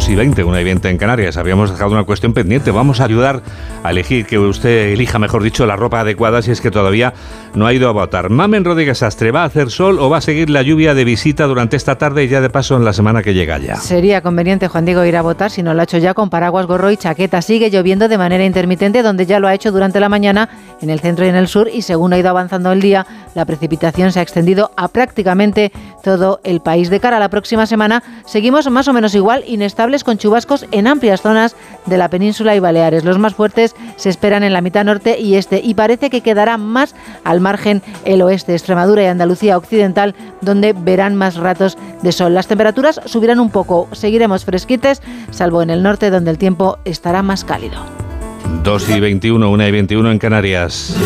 2 0.00 0.08
y 0.08 0.14
20, 0.14 0.44
una 0.44 0.62
y 0.62 0.64
20 0.64 0.88
en 0.88 0.96
Canarias. 0.96 1.36
Habíamos 1.36 1.70
dejado 1.70 1.90
una 1.90 2.04
cuestión 2.04 2.32
pendiente. 2.32 2.70
Vamos 2.70 3.00
a 3.00 3.04
ayudar 3.04 3.42
a 3.82 3.90
elegir, 3.90 4.24
que 4.24 4.38
usted 4.38 4.94
elija, 4.94 5.18
mejor 5.18 5.42
dicho, 5.42 5.66
la 5.66 5.76
ropa 5.76 6.00
adecuada 6.00 6.40
si 6.40 6.50
es 6.50 6.62
que 6.62 6.70
todavía 6.70 7.12
no 7.54 7.66
ha 7.66 7.74
ido 7.74 7.86
a 7.86 7.92
votar. 7.92 8.30
Mamen 8.30 8.64
Rodríguez 8.64 9.02
Astre, 9.02 9.30
¿va 9.30 9.42
a 9.42 9.44
hacer 9.44 9.70
sol 9.70 9.98
o 9.98 10.08
va 10.08 10.16
a 10.16 10.20
seguir 10.22 10.48
la 10.48 10.62
lluvia 10.62 10.94
de 10.94 11.04
visita 11.04 11.44
durante 11.46 11.76
esta 11.76 11.98
tarde 11.98 12.24
y 12.24 12.28
ya 12.28 12.40
de 12.40 12.48
paso 12.48 12.76
en 12.76 12.86
la 12.86 12.94
semana 12.94 13.22
que 13.22 13.34
llega 13.34 13.58
ya? 13.58 13.76
Sería 13.76 14.22
conveniente, 14.22 14.68
Juan 14.68 14.86
Diego, 14.86 15.04
ir 15.04 15.18
a 15.18 15.22
votar 15.22 15.50
si 15.50 15.62
no 15.62 15.74
lo 15.74 15.82
ha 15.82 15.84
hecho 15.84 15.98
ya 15.98 16.14
con 16.14 16.30
paraguas, 16.30 16.64
gorro 16.64 16.90
y 16.90 16.96
chaqueta. 16.96 17.42
Sigue 17.42 17.68
lloviendo 17.68 18.08
de 18.08 18.16
manera 18.16 18.46
intermitente, 18.46 19.02
donde 19.02 19.26
ya 19.26 19.38
lo 19.38 19.48
ha 19.48 19.54
hecho 19.54 19.70
durante 19.70 20.00
la 20.00 20.08
mañana 20.08 20.48
en 20.80 20.88
el 20.88 21.00
centro 21.00 21.26
y 21.26 21.28
en 21.28 21.36
el 21.36 21.46
sur, 21.46 21.68
y 21.70 21.82
según 21.82 22.14
ha 22.14 22.18
ido 22.18 22.30
avanzando 22.30 22.72
el 22.72 22.80
día, 22.80 23.06
la 23.34 23.44
precipitación 23.44 24.12
se 24.12 24.20
ha 24.20 24.22
extendido 24.22 24.70
a 24.78 24.88
prácticamente 24.88 25.72
todo 26.02 26.40
el 26.42 26.60
país. 26.60 26.88
De 26.88 27.00
cara 27.00 27.18
a 27.18 27.20
la 27.20 27.28
próxima 27.28 27.66
semana, 27.66 28.02
seguimos 28.24 28.70
más 28.70 28.88
o 28.88 28.94
menos 28.94 29.14
igual, 29.14 29.44
inestable 29.46 29.89
con 29.98 30.18
chubascos 30.18 30.66
en 30.70 30.86
amplias 30.86 31.20
zonas 31.20 31.56
de 31.86 31.98
la 31.98 32.08
península 32.08 32.54
y 32.54 32.60
Baleares. 32.60 33.04
Los 33.04 33.18
más 33.18 33.34
fuertes 33.34 33.74
se 33.96 34.08
esperan 34.08 34.44
en 34.44 34.52
la 34.52 34.60
mitad 34.60 34.84
norte 34.84 35.18
y 35.18 35.34
este 35.34 35.60
y 35.62 35.74
parece 35.74 36.10
que 36.10 36.20
quedará 36.20 36.56
más 36.56 36.94
al 37.24 37.40
margen 37.40 37.82
el 38.04 38.22
oeste, 38.22 38.52
Extremadura 38.52 39.02
y 39.02 39.06
Andalucía 39.06 39.58
occidental, 39.58 40.14
donde 40.40 40.72
verán 40.72 41.16
más 41.16 41.36
ratos 41.36 41.76
de 42.02 42.12
sol. 42.12 42.34
Las 42.34 42.46
temperaturas 42.46 43.00
subirán 43.04 43.40
un 43.40 43.50
poco, 43.50 43.88
seguiremos 43.92 44.44
fresquites, 44.44 45.02
salvo 45.30 45.62
en 45.62 45.70
el 45.70 45.82
norte 45.82 46.10
donde 46.10 46.30
el 46.30 46.38
tiempo 46.38 46.78
estará 46.84 47.22
más 47.22 47.44
cálido. 47.44 47.80
2 48.62 48.90
y 48.90 49.00
21, 49.00 49.50
1 49.50 49.66
y 49.66 49.70
21 49.70 50.10
en 50.12 50.18
Canarias. 50.18 50.96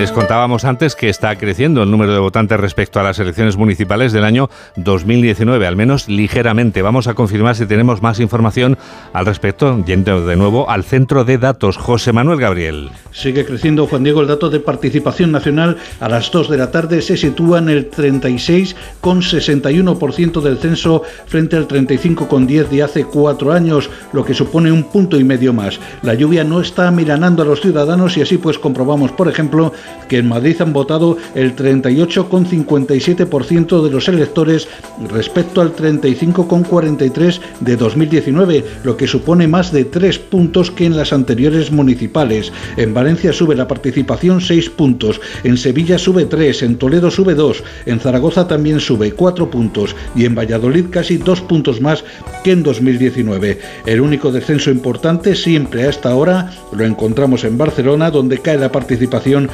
Les 0.00 0.12
contábamos 0.12 0.64
antes 0.64 0.96
que 0.96 1.10
está 1.10 1.36
creciendo 1.36 1.82
el 1.82 1.90
número 1.90 2.14
de 2.14 2.20
votantes 2.20 2.58
respecto 2.58 2.98
a 2.98 3.02
las 3.02 3.18
elecciones 3.18 3.58
municipales 3.58 4.14
del 4.14 4.24
año 4.24 4.48
2019, 4.76 5.66
al 5.66 5.76
menos 5.76 6.08
ligeramente. 6.08 6.80
Vamos 6.80 7.06
a 7.06 7.12
confirmar 7.12 7.54
si 7.54 7.66
tenemos 7.66 8.00
más 8.00 8.18
información 8.18 8.78
al 9.12 9.26
respecto, 9.26 9.84
yendo 9.84 10.24
de 10.24 10.36
nuevo 10.36 10.70
al 10.70 10.84
centro 10.84 11.26
de 11.26 11.36
datos. 11.36 11.76
José 11.76 12.14
Manuel 12.14 12.40
Gabriel. 12.40 12.88
Sigue 13.12 13.44
creciendo, 13.44 13.86
Juan 13.86 14.02
Diego, 14.02 14.22
el 14.22 14.28
dato 14.28 14.48
de 14.48 14.60
participación 14.60 15.32
nacional 15.32 15.76
a 16.00 16.08
las 16.08 16.30
2 16.30 16.48
de 16.48 16.56
la 16.56 16.70
tarde 16.70 17.02
se 17.02 17.18
sitúa 17.18 17.58
en 17.58 17.68
el 17.68 17.90
36,61% 17.90 20.40
del 20.40 20.56
censo 20.56 21.02
frente 21.26 21.56
al 21.56 21.68
35,10% 21.68 22.68
de 22.68 22.82
hace 22.82 23.04
cuatro 23.04 23.52
años, 23.52 23.90
lo 24.14 24.24
que 24.24 24.32
supone 24.32 24.72
un 24.72 24.84
punto 24.84 25.18
y 25.18 25.24
medio 25.24 25.52
más. 25.52 25.78
La 26.00 26.14
lluvia 26.14 26.42
no 26.42 26.62
está 26.62 26.90
milanando 26.90 27.42
a 27.42 27.46
los 27.46 27.60
ciudadanos 27.60 28.16
y 28.16 28.22
así 28.22 28.38
pues 28.38 28.58
comprobamos, 28.58 29.12
por 29.12 29.28
ejemplo, 29.28 29.74
que 30.08 30.18
en 30.18 30.28
Madrid 30.28 30.60
han 30.60 30.72
votado 30.72 31.16
el 31.34 31.54
38,57% 31.54 33.82
de 33.82 33.90
los 33.90 34.08
electores 34.08 34.68
respecto 35.08 35.60
al 35.60 35.74
35,43% 35.74 37.40
de 37.60 37.76
2019, 37.76 38.64
lo 38.82 38.96
que 38.96 39.06
supone 39.06 39.46
más 39.46 39.72
de 39.72 39.84
tres 39.84 40.18
puntos 40.18 40.70
que 40.70 40.86
en 40.86 40.96
las 40.96 41.12
anteriores 41.12 41.70
municipales. 41.70 42.52
En 42.76 42.92
Valencia 42.92 43.32
sube 43.32 43.54
la 43.54 43.68
participación 43.68 44.40
6 44.40 44.70
puntos, 44.70 45.20
en 45.44 45.56
Sevilla 45.56 45.98
sube 45.98 46.24
3, 46.24 46.62
en 46.62 46.76
Toledo 46.76 47.10
sube 47.10 47.34
2, 47.34 47.62
en 47.86 48.00
Zaragoza 48.00 48.48
también 48.48 48.80
sube 48.80 49.12
4 49.12 49.50
puntos 49.50 49.94
y 50.16 50.24
en 50.24 50.34
Valladolid 50.34 50.86
casi 50.90 51.18
2 51.18 51.40
puntos 51.42 51.80
más 51.80 52.04
que 52.42 52.52
en 52.52 52.62
2019. 52.62 53.58
El 53.86 54.00
único 54.00 54.32
descenso 54.32 54.70
importante 54.70 55.34
siempre 55.34 55.84
a 55.84 55.90
esta 55.90 56.14
hora 56.14 56.50
lo 56.72 56.84
encontramos 56.84 57.44
en 57.44 57.58
Barcelona, 57.58 58.10
donde 58.10 58.38
cae 58.38 58.56
la 58.56 58.72
participación 58.72 59.50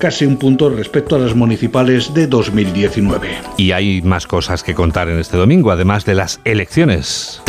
casi 0.00 0.24
un 0.24 0.36
punto 0.36 0.70
respecto 0.70 1.14
a 1.14 1.18
las 1.20 1.36
municipales 1.36 2.12
de 2.14 2.26
2019. 2.26 3.28
Y 3.58 3.70
hay 3.70 4.02
más 4.02 4.26
cosas 4.26 4.64
que 4.64 4.74
contar 4.74 5.08
en 5.08 5.20
este 5.20 5.36
domingo, 5.36 5.70
además 5.70 6.04
de 6.04 6.14
las 6.14 6.40
elecciones. 6.44 7.42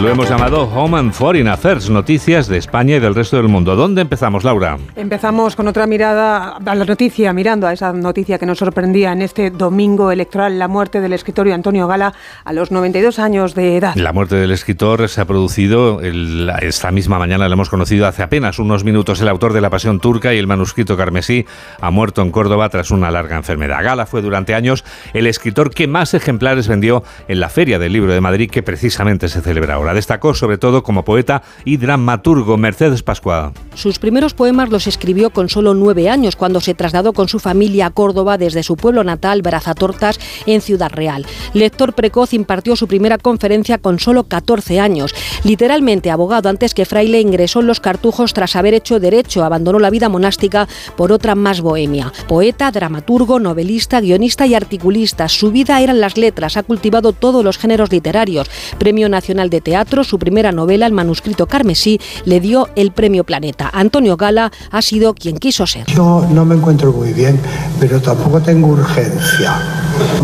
Lo 0.00 0.08
hemos 0.08 0.30
llamado 0.30 0.62
Home 0.62 0.96
and 0.96 1.12
Foreign 1.12 1.48
Affairs, 1.48 1.90
noticias 1.90 2.46
de 2.46 2.56
España 2.56 2.94
y 2.94 3.00
del 3.00 3.16
resto 3.16 3.36
del 3.36 3.48
mundo. 3.48 3.74
¿Dónde 3.74 4.00
empezamos, 4.00 4.44
Laura? 4.44 4.78
Empezamos 4.94 5.56
con 5.56 5.66
otra 5.66 5.88
mirada 5.88 6.56
a 6.64 6.74
la 6.76 6.84
noticia, 6.84 7.32
mirando 7.32 7.66
a 7.66 7.72
esa 7.72 7.92
noticia 7.92 8.38
que 8.38 8.46
nos 8.46 8.58
sorprendía 8.58 9.10
en 9.10 9.22
este 9.22 9.50
domingo 9.50 10.12
electoral, 10.12 10.56
la 10.56 10.68
muerte 10.68 11.00
del 11.00 11.14
escritor 11.14 11.50
Antonio 11.50 11.88
Gala 11.88 12.14
a 12.44 12.52
los 12.52 12.70
92 12.70 13.18
años 13.18 13.56
de 13.56 13.76
edad. 13.76 13.96
La 13.96 14.12
muerte 14.12 14.36
del 14.36 14.52
escritor 14.52 15.08
se 15.08 15.20
ha 15.20 15.24
producido 15.24 16.00
esta 16.00 16.92
misma 16.92 17.18
mañana, 17.18 17.48
la 17.48 17.54
hemos 17.54 17.68
conocido 17.68 18.06
hace 18.06 18.22
apenas 18.22 18.60
unos 18.60 18.84
minutos. 18.84 19.20
El 19.20 19.28
autor 19.28 19.52
de 19.52 19.60
La 19.60 19.68
Pasión 19.68 19.98
Turca 19.98 20.32
y 20.32 20.38
el 20.38 20.46
manuscrito 20.46 20.96
carmesí 20.96 21.44
ha 21.80 21.90
muerto 21.90 22.22
en 22.22 22.30
Córdoba 22.30 22.68
tras 22.68 22.92
una 22.92 23.10
larga 23.10 23.36
enfermedad. 23.36 23.82
Gala 23.82 24.06
fue 24.06 24.22
durante 24.22 24.54
años 24.54 24.84
el 25.12 25.26
escritor 25.26 25.74
que 25.74 25.88
más 25.88 26.14
ejemplares 26.14 26.68
vendió 26.68 27.02
en 27.26 27.40
la 27.40 27.48
Feria 27.48 27.80
del 27.80 27.92
Libro 27.92 28.12
de 28.12 28.20
Madrid, 28.20 28.48
que 28.48 28.62
precisamente 28.62 29.28
se 29.28 29.40
celebra 29.40 29.74
ahora. 29.74 29.87
Destacó 29.94 30.34
sobre 30.34 30.58
todo 30.58 30.82
como 30.82 31.04
poeta 31.04 31.42
y 31.64 31.76
dramaturgo 31.76 32.56
Mercedes 32.56 33.02
Pascual. 33.02 33.52
Sus 33.74 33.98
primeros 33.98 34.34
poemas 34.34 34.70
los 34.70 34.86
escribió 34.86 35.30
con 35.30 35.48
solo 35.48 35.74
nueve 35.74 36.08
años, 36.08 36.36
cuando 36.36 36.60
se 36.60 36.74
trasladó 36.74 37.12
con 37.12 37.28
su 37.28 37.38
familia 37.38 37.86
a 37.86 37.90
Córdoba 37.90 38.38
desde 38.38 38.62
su 38.62 38.76
pueblo 38.76 39.04
natal, 39.04 39.42
Brazatortas, 39.42 40.18
en 40.46 40.60
Ciudad 40.60 40.90
Real. 40.92 41.26
Lector 41.54 41.92
precoz 41.94 42.34
impartió 42.34 42.76
su 42.76 42.88
primera 42.88 43.18
conferencia 43.18 43.78
con 43.78 43.98
solo 43.98 44.24
14 44.24 44.80
años. 44.80 45.14
Literalmente 45.44 46.10
abogado 46.10 46.48
antes 46.48 46.74
que 46.74 46.84
fraile, 46.84 47.20
ingresó 47.20 47.60
en 47.60 47.66
los 47.66 47.80
cartujos 47.80 48.34
tras 48.34 48.56
haber 48.56 48.74
hecho 48.74 49.00
derecho, 49.00 49.44
abandonó 49.44 49.78
la 49.78 49.90
vida 49.90 50.08
monástica 50.08 50.68
por 50.96 51.12
otra 51.12 51.34
más 51.34 51.60
bohemia. 51.60 52.12
Poeta, 52.26 52.70
dramaturgo, 52.70 53.38
novelista, 53.38 54.00
guionista 54.00 54.46
y 54.46 54.54
articulista. 54.54 55.28
Su 55.28 55.50
vida 55.50 55.80
eran 55.80 56.00
las 56.00 56.16
letras, 56.16 56.56
ha 56.56 56.62
cultivado 56.62 57.12
todos 57.12 57.44
los 57.44 57.58
géneros 57.58 57.92
literarios. 57.92 58.50
Premio 58.78 59.08
Nacional 59.08 59.50
de 59.50 59.60
Teatro 59.60 59.77
su 60.04 60.18
primera 60.18 60.52
novela, 60.52 60.86
El 60.86 60.92
manuscrito 60.92 61.46
carmesí, 61.46 62.00
le 62.24 62.40
dio 62.40 62.68
el 62.76 62.92
premio 62.92 63.24
Planeta. 63.24 63.70
Antonio 63.72 64.16
Gala 64.16 64.50
ha 64.70 64.82
sido 64.82 65.14
quien 65.14 65.38
quiso 65.38 65.66
ser. 65.66 65.86
Yo 65.86 66.26
no 66.30 66.44
me 66.44 66.54
encuentro 66.54 66.92
muy 66.92 67.12
bien, 67.12 67.38
pero 67.80 68.00
tampoco 68.00 68.40
tengo 68.40 68.68
urgencia. 68.68 69.60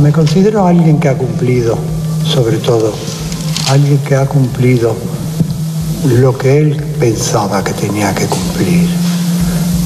Me 0.00 0.12
considero 0.12 0.66
alguien 0.66 0.98
que 1.00 1.08
ha 1.08 1.16
cumplido, 1.16 1.78
sobre 2.24 2.56
todo, 2.58 2.92
alguien 3.70 3.98
que 3.98 4.16
ha 4.16 4.26
cumplido 4.26 4.94
lo 6.20 6.36
que 6.36 6.58
él 6.58 6.76
pensaba 6.98 7.62
que 7.64 7.72
tenía 7.72 8.14
que 8.14 8.26
cumplir, 8.26 8.88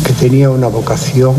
que 0.05 0.13
tenía 0.15 0.51
una 0.51 0.69
vocación 0.69 1.35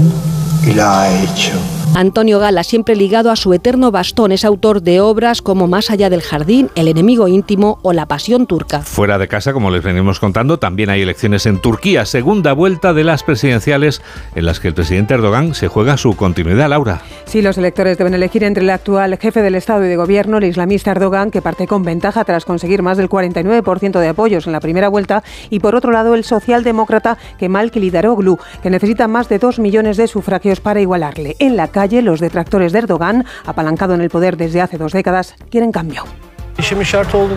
y 0.65 0.73
la 0.73 1.01
ha 1.01 1.23
hecho. 1.23 1.53
Antonio 1.95 2.39
Gala, 2.39 2.63
siempre 2.63 2.95
ligado 2.95 3.31
a 3.31 3.35
su 3.35 3.53
eterno 3.53 3.91
bastón, 3.91 4.31
es 4.31 4.45
autor 4.45 4.81
de 4.81 5.01
obras 5.01 5.41
como 5.41 5.67
Más 5.67 5.89
allá 5.89 6.09
del 6.09 6.21
jardín, 6.21 6.69
El 6.75 6.87
enemigo 6.87 7.27
íntimo 7.27 7.79
o 7.81 7.93
La 7.93 8.05
pasión 8.05 8.45
turca. 8.45 8.81
Fuera 8.81 9.17
de 9.17 9.27
casa, 9.27 9.53
como 9.53 9.71
les 9.71 9.83
venimos 9.83 10.19
contando, 10.19 10.59
también 10.59 10.89
hay 10.89 11.01
elecciones 11.01 11.45
en 11.45 11.59
Turquía, 11.59 12.05
segunda 12.05 12.53
vuelta 12.53 12.93
de 12.93 13.03
las 13.03 13.23
presidenciales 13.23 14.01
en 14.35 14.45
las 14.45 14.59
que 14.59 14.69
el 14.69 14.75
presidente 14.75 15.15
Erdogan 15.15 15.55
se 15.55 15.67
juega 15.67 15.97
su 15.97 16.15
continuidad, 16.15 16.69
Laura. 16.69 17.01
Sí, 17.25 17.41
los 17.41 17.57
electores 17.57 17.97
deben 17.97 18.13
elegir 18.13 18.43
entre 18.43 18.63
el 18.63 18.69
actual 18.69 19.17
jefe 19.17 19.41
del 19.41 19.55
Estado 19.55 19.83
y 19.83 19.89
de 19.89 19.97
Gobierno, 19.97 20.37
el 20.37 20.45
islamista 20.45 20.91
Erdogan, 20.91 21.31
que 21.31 21.41
parte 21.41 21.67
con 21.67 21.83
ventaja 21.83 22.23
tras 22.23 22.45
conseguir 22.45 22.83
más 22.83 22.97
del 22.97 23.09
49% 23.09 23.99
de 23.99 24.07
apoyos 24.07 24.45
en 24.45 24.53
la 24.53 24.59
primera 24.59 24.89
vuelta, 24.89 25.23
y 25.49 25.59
por 25.59 25.75
otro 25.75 25.91
lado 25.91 26.13
el 26.13 26.23
socialdemócrata 26.23 27.17
Kemal 27.39 27.71
Kılıçdaroğlu, 27.71 28.37
que 28.61 28.69
necesita 28.69 29.07
más 29.07 29.27
de 29.27 29.39
dos 29.39 29.59
millones 29.59 29.97
de 29.97 30.07
sufragios 30.07 30.61
para 30.61 30.81
igualarle. 30.81 31.35
En 31.39 31.57
la 31.57 31.67
calle, 31.79 32.01
los 32.01 32.19
detractores 32.19 32.73
de 32.73 32.79
Erdogan, 32.79 33.23
apalancado 33.45 33.93
en 33.93 34.01
el 34.01 34.09
poder 34.09 34.35
desde 34.35 34.59
hace 34.59 34.77
dos 34.77 34.91
décadas, 34.91 35.35
quieren 35.49 35.71
cambio. 35.71 36.03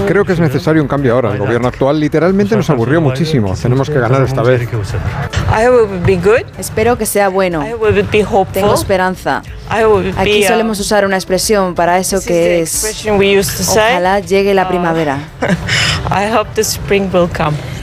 Creo 0.08 0.24
que 0.24 0.32
es 0.32 0.40
necesario 0.40 0.82
un 0.82 0.88
cambio 0.88 1.14
ahora. 1.14 1.30
El 1.30 1.38
gobierno 1.38 1.68
actual 1.68 2.00
literalmente 2.00 2.56
nos 2.56 2.68
aburrió 2.70 3.00
muchísimo. 3.00 3.54
Tenemos 3.54 3.88
que 3.88 4.00
ganar 4.00 4.22
esta 4.22 4.42
vez. 4.42 4.68
Espero 6.58 6.98
que 6.98 7.06
sea 7.06 7.28
bueno. 7.28 7.64
Tengo 8.52 8.74
esperanza. 8.74 9.42
Aquí 10.16 10.42
solemos 10.42 10.80
usar 10.80 11.06
una 11.06 11.14
expresión 11.14 11.76
para 11.76 11.98
eso 11.98 12.20
que 12.20 12.62
es 12.62 13.06
ojalá 13.68 14.18
llegue 14.18 14.54
la 14.54 14.66
primavera. 14.66 15.18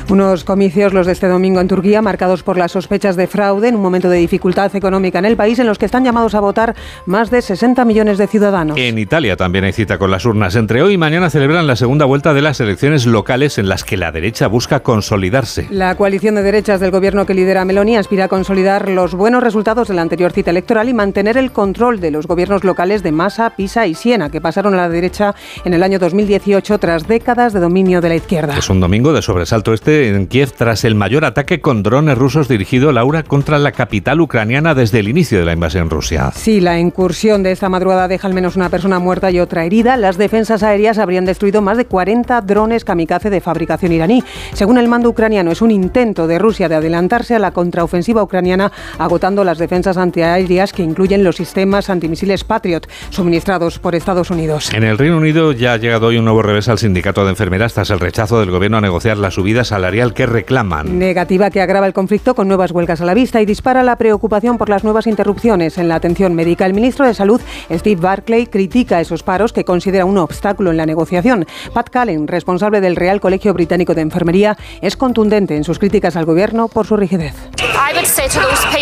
Unos 0.10 0.44
comicios, 0.44 0.92
los 0.92 1.06
de 1.06 1.12
este 1.12 1.28
domingo 1.28 1.62
en 1.62 1.68
Turquía, 1.68 2.02
marcados 2.02 2.42
por 2.42 2.58
las 2.58 2.72
sospechas 2.72 3.16
de 3.16 3.28
fraude 3.28 3.68
en 3.68 3.76
un 3.76 3.82
momento 3.84 4.10
de 4.10 4.18
dificultad 4.18 4.76
económica 4.76 5.20
en 5.20 5.26
el 5.26 5.36
país, 5.36 5.60
en 5.60 5.68
los 5.68 5.78
que 5.78 5.86
están 5.86 6.04
llamados 6.04 6.34
a 6.34 6.40
votar 6.40 6.76
más 7.06 7.30
de 7.30 7.44
60 7.44 7.86
millones 7.86 8.18
de 8.18 8.26
ciudadanos. 8.26 8.76
En 8.80 8.98
Italia 8.98 9.38
también 9.38 9.66
hay 9.66 9.72
cita 9.72 10.00
con 10.00 10.10
las 10.10 10.26
urnas. 10.26 10.56
Entre 10.56 10.82
hoy 10.82 10.94
y 10.94 10.98
mañana 10.98 11.30
celebran 11.30 11.68
la 11.68 11.76
segunda 11.76 12.06
vuelta 12.06 12.34
de 12.34 12.42
las 12.42 12.60
elecciones 12.60 13.06
locales 13.06 13.60
en 13.60 13.70
las 13.70 13.84
que 13.84 13.98
la 13.98 14.12
derecha 14.12 14.48
busca 14.48 14.80
consolidarse. 14.80 15.68
La 15.70 15.94
coalición 15.94 16.34
de 16.34 16.42
derechas 16.42 16.80
del 16.80 16.90
gobierno 16.90 17.28
que 17.28 17.36
lidera 17.36 17.64
Meloni 17.64 17.96
aspira 17.96 18.26
a 18.26 18.30
consolidar 18.30 18.90
los 18.90 19.14
buenos 19.14 19.44
resultados 19.44 19.90
de 19.90 19.94
la 19.94 20.02
anterior 20.02 20.32
cita 20.32 20.50
electoral 20.50 20.90
y 20.90 20.96
mantener 20.96 21.38
el 21.38 21.52
control 21.52 22.00
de 22.00 22.10
los 22.10 22.26
gobiernos 22.26 22.64
locales 22.64 23.04
de 23.04 23.12
Massa, 23.12 23.52
Pisa 23.52 23.86
y 23.86 23.94
Siena, 23.94 24.32
que 24.32 24.42
pasaron 24.42 24.74
a 24.74 24.78
la 24.78 24.90
derecha 24.90 25.36
en 25.66 25.76
el 25.76 25.84
año 25.84 26.00
2018 26.00 26.80
tras 26.80 27.08
décadas 27.08 27.54
de 27.54 27.60
dominio 27.60 28.02
de 28.02 28.10
la 28.10 28.16
izquierda. 28.16 28.58
Es 28.58 28.72
un 28.72 28.80
domingo 28.80 29.14
de 29.14 29.22
sobresalto 29.22 29.72
este 29.72 29.99
en 30.08 30.28
Kiev 30.28 30.52
tras 30.52 30.86
el 30.86 30.96
mayor 30.96 31.26
ataque 31.26 31.62
con 31.62 31.84
drones 31.84 32.18
rusos 32.18 32.48
dirigido, 32.48 32.92
Laura, 32.92 33.24
contra 33.24 33.60
la 33.60 33.72
capital 33.72 34.22
ucraniana 34.22 34.74
desde 34.74 35.00
el 35.00 35.10
inicio 35.10 35.40
de 35.40 35.46
la 35.46 35.54
invasión 35.54 35.90
rusa. 35.90 36.32
Sí, 36.36 36.62
la 36.62 36.80
incursión 36.80 37.44
de 37.44 37.52
esta 37.52 37.70
madrugada 37.70 38.08
deja 38.08 38.28
al 38.28 38.34
menos 38.34 38.56
una 38.56 38.70
persona 38.70 39.00
muerta 39.00 39.32
y 39.32 39.40
otra 39.40 39.66
herida. 39.66 39.98
Las 39.98 40.18
defensas 40.18 40.64
aéreas 40.64 40.98
habrían 40.98 41.26
destruido 41.26 41.62
más 41.62 41.78
de 41.78 41.86
40 41.86 42.42
drones 42.42 42.86
kamikaze 42.86 43.30
de 43.30 43.42
fabricación 43.42 43.92
iraní. 43.92 44.24
Según 44.54 44.78
el 44.78 44.88
mando 44.88 45.10
ucraniano, 45.10 45.52
es 45.52 45.62
un 45.62 45.72
intento 45.72 46.28
de 46.28 46.40
Rusia 46.40 46.70
de 46.70 46.76
adelantarse 46.76 47.36
a 47.36 47.40
la 47.40 47.52
contraofensiva 47.52 48.24
ucraniana, 48.24 48.72
agotando 48.98 49.44
las 49.44 49.58
defensas 49.58 49.98
antiaéreas 49.98 50.74
que 50.74 50.84
incluyen 50.84 51.24
los 51.24 51.36
sistemas 51.36 51.90
antimisiles 51.90 52.44
Patriot 52.44 52.88
suministrados 53.10 53.80
por 53.80 53.96
Estados 53.96 54.32
Unidos. 54.32 54.74
En 54.74 54.84
el 54.84 54.98
Reino 54.98 55.18
Unido 55.18 55.52
ya 55.52 55.74
ha 55.74 55.78
llegado 55.78 56.08
hoy 56.08 56.18
un 56.18 56.26
nuevo 56.26 56.42
revés 56.42 56.70
al 56.70 56.80
sindicato 56.80 57.24
de 57.24 57.32
enfermeras 57.32 57.74
tras 57.74 57.90
el 57.90 58.00
rechazo 58.00 58.40
del 58.40 58.52
gobierno 58.52 58.78
a 58.78 58.82
negociar 58.82 59.18
la 59.18 59.32
subida 59.32 59.64
salarial 59.90 60.14
que 60.14 60.28
reclaman. 60.28 61.00
Negativa 61.00 61.50
que 61.50 61.62
agrava 61.62 61.88
el 61.88 61.94
conflicto 61.94 62.36
con 62.36 62.48
nuevas 62.48 62.70
huelgas 62.70 63.02
a 63.02 63.06
la 63.06 63.16
vista 63.16 63.42
y 63.42 63.48
dispara 63.48 63.82
la 63.82 63.96
preocupación 63.96 64.60
por 64.60 64.70
las 64.70 64.84
nuevas 64.84 65.08
interrupciones 65.08 65.80
en 65.80 65.88
la 65.88 65.96
atención 65.96 66.36
médica. 66.36 66.68
El 66.68 66.76
ministro 66.76 67.08
de 67.08 67.16
Salud, 67.16 67.42
Steve 67.72 68.00
Barclay, 68.00 68.46
critica 68.46 69.02
esos 69.02 69.24
paros 69.24 69.52
que 69.52 69.66
considera 69.66 70.06
un 70.06 70.20
obstáculo 70.20 70.70
en 70.70 70.78
la 70.78 70.86
negociación. 70.86 71.48
Pat 71.74 71.90
Callen, 71.90 72.28
responsable 72.28 72.82
del 72.82 72.96
Real 72.96 73.20
Colegio 73.20 73.52
Británico 73.56 73.96
de 73.96 74.02
Enfermería, 74.02 74.58
es 74.82 74.96
contundente 74.96 75.56
en 75.56 75.64
sus 75.64 75.80
críticas 75.80 76.16
al 76.16 76.26
gobierno 76.26 76.68
por 76.68 76.86
su 76.86 76.96
rigidez. 76.96 77.34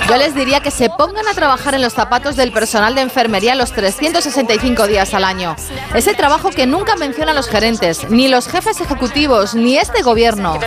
Yo 0.09 0.17
les 0.17 0.35
diría 0.35 0.59
que 0.59 0.71
se 0.71 0.89
pongan 0.89 1.27
a 1.27 1.33
trabajar 1.33 1.73
en 1.73 1.81
los 1.81 1.93
zapatos 1.93 2.35
del 2.35 2.51
personal 2.51 2.95
de 2.95 3.01
enfermería 3.01 3.55
los 3.55 3.71
365 3.71 4.87
días 4.87 5.13
al 5.13 5.23
año. 5.23 5.55
Ese 5.95 6.13
trabajo 6.13 6.49
que 6.49 6.67
nunca 6.67 6.97
mencionan 6.97 7.35
los 7.35 7.47
gerentes, 7.47 8.09
ni 8.09 8.27
los 8.27 8.47
jefes 8.49 8.81
ejecutivos, 8.81 9.55
ni 9.55 9.77
este 9.77 10.01
gobierno. 10.01 10.59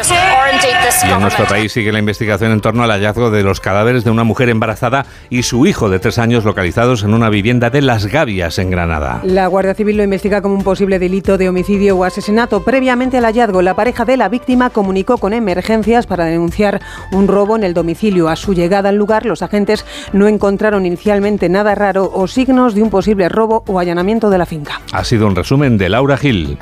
Y 1.07 1.11
en 1.11 1.21
nuestro 1.21 1.47
país 1.47 1.73
sigue 1.73 1.93
la 1.93 1.99
investigación 1.99 2.53
en 2.53 2.61
torno 2.61 2.83
al 2.83 2.91
hallazgo 2.91 3.31
de 3.31 3.43
los 3.43 3.61
cadáveres 3.61 4.05
de 4.05 4.11
una 4.11 4.25
mujer 4.25 4.49
embarazada 4.49 5.07
y 5.31 5.43
su 5.43 5.67
hijo 5.67 5.89
de 5.89 5.99
tres 5.99 6.19
años 6.19 6.45
localizados 6.45 7.03
en 7.03 7.15
una 7.15 7.31
vivienda 7.31 7.71
de 7.71 7.81
Las 7.81 8.07
Gavias, 8.07 8.59
en 8.59 8.71
Granada. 8.71 9.21
La 9.25 9.47
Guardia 9.47 9.75
Civil 9.75 9.97
lo 9.97 10.03
investiga 10.03 10.43
como 10.43 10.55
un 10.55 10.65
posible 10.65 10.99
delito 10.99 11.39
de 11.39 11.49
homicidio 11.49 11.97
o 11.97 12.05
asesinato. 12.05 12.63
Previamente 12.63 13.19
al 13.19 13.25
hallazgo, 13.25 13.63
la 13.63 13.75
pareja 13.75 14.05
de 14.05 14.17
la 14.17 14.29
víctima 14.29 14.71
comunicó 14.71 15.19
con 15.19 15.33
emergencias 15.33 16.07
para 16.07 16.25
denunciar 16.25 16.81
un 17.13 17.29
robo 17.29 17.57
en 17.57 17.65
el 17.65 17.75
domicilio. 17.75 18.29
A 18.29 18.37
su 18.37 18.53
llegada 18.55 18.91
al 18.91 18.97
lugar, 18.97 19.27
los 19.27 19.43
agentes 19.43 19.87
no 20.13 20.29
encontraron 20.29 20.87
inicialmente 20.87 21.49
nada 21.49 21.75
raro 21.75 22.11
o 22.13 22.27
signos 22.27 22.75
de 22.75 22.83
un 22.83 22.91
posible 22.91 23.29
robo 23.29 23.65
o 23.67 23.79
allanamiento 23.79 24.31
de 24.31 24.39
la 24.39 24.47
finca. 24.47 24.81
Ha 24.93 25.05
sido 25.05 25.27
un 25.27 25.37
resumen 25.37 25.79
de 25.79 25.89
Laura 25.89 26.17
Gil. 26.17 26.59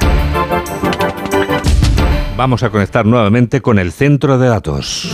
Vamos 2.39 2.63
a 2.63 2.71
conectar 2.71 3.05
nuevamente 3.05 3.61
con 3.61 3.81
el 3.81 3.91
centro 3.91 4.39
de 4.39 4.47
datos 4.47 5.11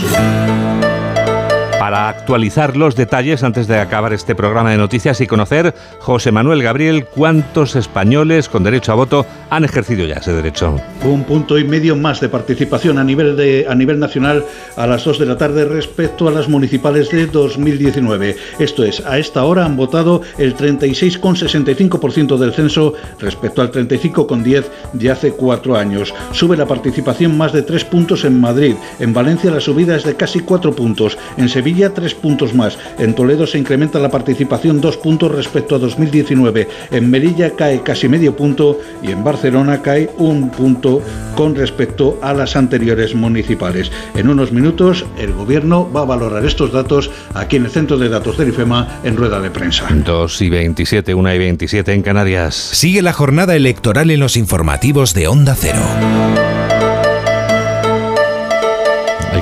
para 1.85 2.09
actualizar 2.09 2.75
los 2.77 2.95
detalles 2.95 3.43
antes 3.43 3.67
de 3.67 3.77
acabar 3.77 4.11
este 4.11 4.33
programa 4.33 4.71
de 4.71 4.77
noticias 4.77 5.21
y 5.21 5.27
conocer, 5.27 5.75
José 5.99 6.31
Manuel 6.31 6.63
Gabriel, 6.63 7.05
cuántos 7.05 7.75
españoles 7.75 8.49
con 8.49 8.63
derecho 8.63 8.91
a 8.91 8.95
voto 8.95 9.23
han 9.51 9.65
ejercido 9.65 10.03
ya 10.07 10.15
ese 10.15 10.33
derecho. 10.33 10.81
Un 11.03 11.25
punto 11.25 11.59
y 11.59 11.63
medio 11.63 11.95
más 11.95 12.21
de 12.21 12.29
participación 12.29 12.97
a 12.97 13.03
nivel, 13.03 13.37
de, 13.37 13.67
a 13.69 13.75
nivel 13.75 13.99
nacional 13.99 14.43
a 14.75 14.87
las 14.87 15.03
2 15.03 15.19
de 15.19 15.25
la 15.27 15.37
tarde 15.37 15.63
respecto 15.65 16.27
a 16.27 16.31
las 16.31 16.49
municipales 16.49 17.11
de 17.11 17.27
2019. 17.27 18.35
Esto 18.57 18.83
es, 18.83 19.05
a 19.05 19.19
esta 19.19 19.43
hora 19.43 19.63
han 19.63 19.77
votado 19.77 20.23
el 20.39 20.57
36,65% 20.57 22.37
del 22.37 22.55
censo 22.55 22.95
respecto 23.19 23.61
al 23.61 23.71
35,10% 23.71 24.63
de 24.93 25.11
hace 25.11 25.33
cuatro 25.33 25.77
años. 25.77 26.15
Sube 26.31 26.57
la 26.57 26.65
participación 26.65 27.37
más 27.37 27.53
de 27.53 27.61
tres 27.61 27.85
puntos 27.85 28.25
en 28.25 28.41
Madrid. 28.41 28.73
En 28.99 29.13
Valencia 29.13 29.51
la 29.51 29.59
subida 29.59 29.95
es 29.95 30.03
de 30.03 30.15
casi 30.15 30.39
cuatro 30.39 30.75
puntos. 30.75 31.15
En 31.37 31.47
Sevilla 31.47 31.74
tres 31.93 32.15
puntos 32.15 32.53
más. 32.53 32.77
En 32.97 33.13
Toledo 33.13 33.45
se 33.45 33.57
incrementa 33.57 33.99
la 33.99 34.09
participación 34.09 34.81
dos 34.81 34.97
puntos 34.97 35.31
respecto 35.31 35.75
a 35.75 35.79
2019. 35.79 36.67
En 36.91 37.09
Melilla 37.09 37.51
cae 37.51 37.81
casi 37.81 38.07
medio 38.07 38.35
punto 38.35 38.79
y 39.03 39.11
en 39.11 39.23
Barcelona 39.23 39.81
cae 39.81 40.09
un 40.17 40.49
punto 40.49 41.01
con 41.35 41.55
respecto 41.55 42.17
a 42.21 42.33
las 42.33 42.55
anteriores 42.55 43.13
municipales. 43.13 43.91
En 44.15 44.29
unos 44.29 44.51
minutos 44.51 45.05
el 45.17 45.33
gobierno 45.33 45.91
va 45.91 46.01
a 46.01 46.05
valorar 46.05 46.45
estos 46.45 46.71
datos 46.71 47.11
aquí 47.33 47.57
en 47.57 47.65
el 47.65 47.71
Centro 47.71 47.97
de 47.97 48.09
Datos 48.09 48.37
del 48.37 48.49
IFEMA 48.49 49.01
en 49.03 49.17
rueda 49.17 49.39
de 49.39 49.51
prensa. 49.51 49.87
2 49.91 50.41
y 50.41 50.49
27, 50.49 51.13
1 51.13 51.33
y 51.33 51.37
27 51.37 51.93
en 51.93 52.01
Canarias. 52.01 52.55
Sigue 52.55 53.01
la 53.01 53.13
jornada 53.13 53.55
electoral 53.55 54.11
en 54.11 54.19
los 54.19 54.37
informativos 54.37 55.13
de 55.13 55.27
Onda 55.27 55.55
Cero. 55.59 56.64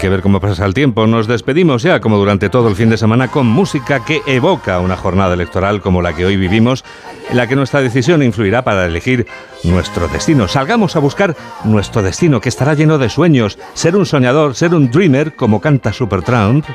Que 0.04 0.10
ver 0.10 0.22
cómo 0.22 0.42
pasa 0.42 0.66
el 0.66 0.74
tiempo. 0.74 1.08
Nos 1.08 1.28
despedimos 1.28 1.82
ya, 1.82 2.02
como 2.02 2.18
durante 2.18 2.50
todo 2.50 2.68
el 2.68 2.76
fin 2.76 2.90
de 2.90 2.98
semana, 2.98 3.30
con 3.30 3.48
música 3.48 4.04
que 4.04 4.22
evoca 4.26 4.82
una 4.82 4.98
jornada 4.98 5.34
electoral 5.34 5.80
como 5.80 6.02
la 6.02 6.12
que 6.12 6.26
hoy 6.26 6.36
vivimos, 6.36 6.84
en 7.30 7.38
la 7.38 7.48
que 7.48 7.56
nuestra 7.56 7.82
decisión 7.82 8.22
influirá 8.22 8.66
para 8.66 8.86
elegir 8.86 9.26
nuestro 9.64 10.10
destino. 10.10 10.50
Salgamos 10.50 10.98
a 10.98 11.00
buscar 11.00 11.38
nuestro 11.64 12.02
destino, 12.02 12.42
que 12.42 12.50
estará 12.50 12.74
lleno 12.74 12.98
de 12.98 13.08
sueños. 13.08 13.58
Ser 13.76 13.96
un 13.96 14.06
soñador, 14.06 14.56
ser 14.56 14.76
un 14.76 14.92
dreamer, 14.92 15.38
como 15.38 15.62
canta 15.62 15.94
Supertramp. 15.94 16.66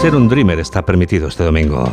Ser 0.00 0.16
un 0.16 0.30
dreamer 0.30 0.60
está 0.60 0.80
permitido 0.80 1.28
este 1.28 1.44
domingo. 1.44 1.92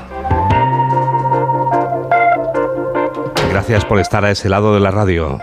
Gracias 3.51 3.83
por 3.83 3.99
estar 3.99 4.23
a 4.23 4.31
ese 4.31 4.47
lado 4.47 4.73
de 4.73 4.79
la 4.79 4.91
radio. 4.91 5.39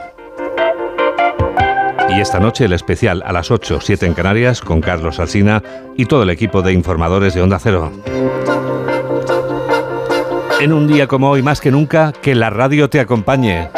Y 2.15 2.21
esta 2.21 2.39
noche 2.41 2.67
el 2.67 2.75
especial 2.75 3.23
a 3.25 3.33
las 3.33 3.51
8, 3.51 3.79
7 3.81 4.05
en 4.05 4.13
Canarias 4.13 4.61
con 4.61 4.83
Carlos 4.83 5.19
Alsina 5.19 5.63
y 5.97 6.05
todo 6.05 6.25
el 6.25 6.31
equipo 6.31 6.61
de 6.61 6.75
informadores 6.75 7.33
de 7.33 7.41
Onda 7.41 7.59
Cero. 7.59 7.91
En 10.61 10.75
un 10.75 10.87
día 10.87 11.07
como 11.07 11.31
hoy, 11.31 11.43
más 11.43 11.61
que 11.61 11.71
nunca, 11.71 12.13
que 12.13 12.35
la 12.35 12.51
radio 12.51 12.91
te 12.91 13.01
acompañe. 13.01 13.71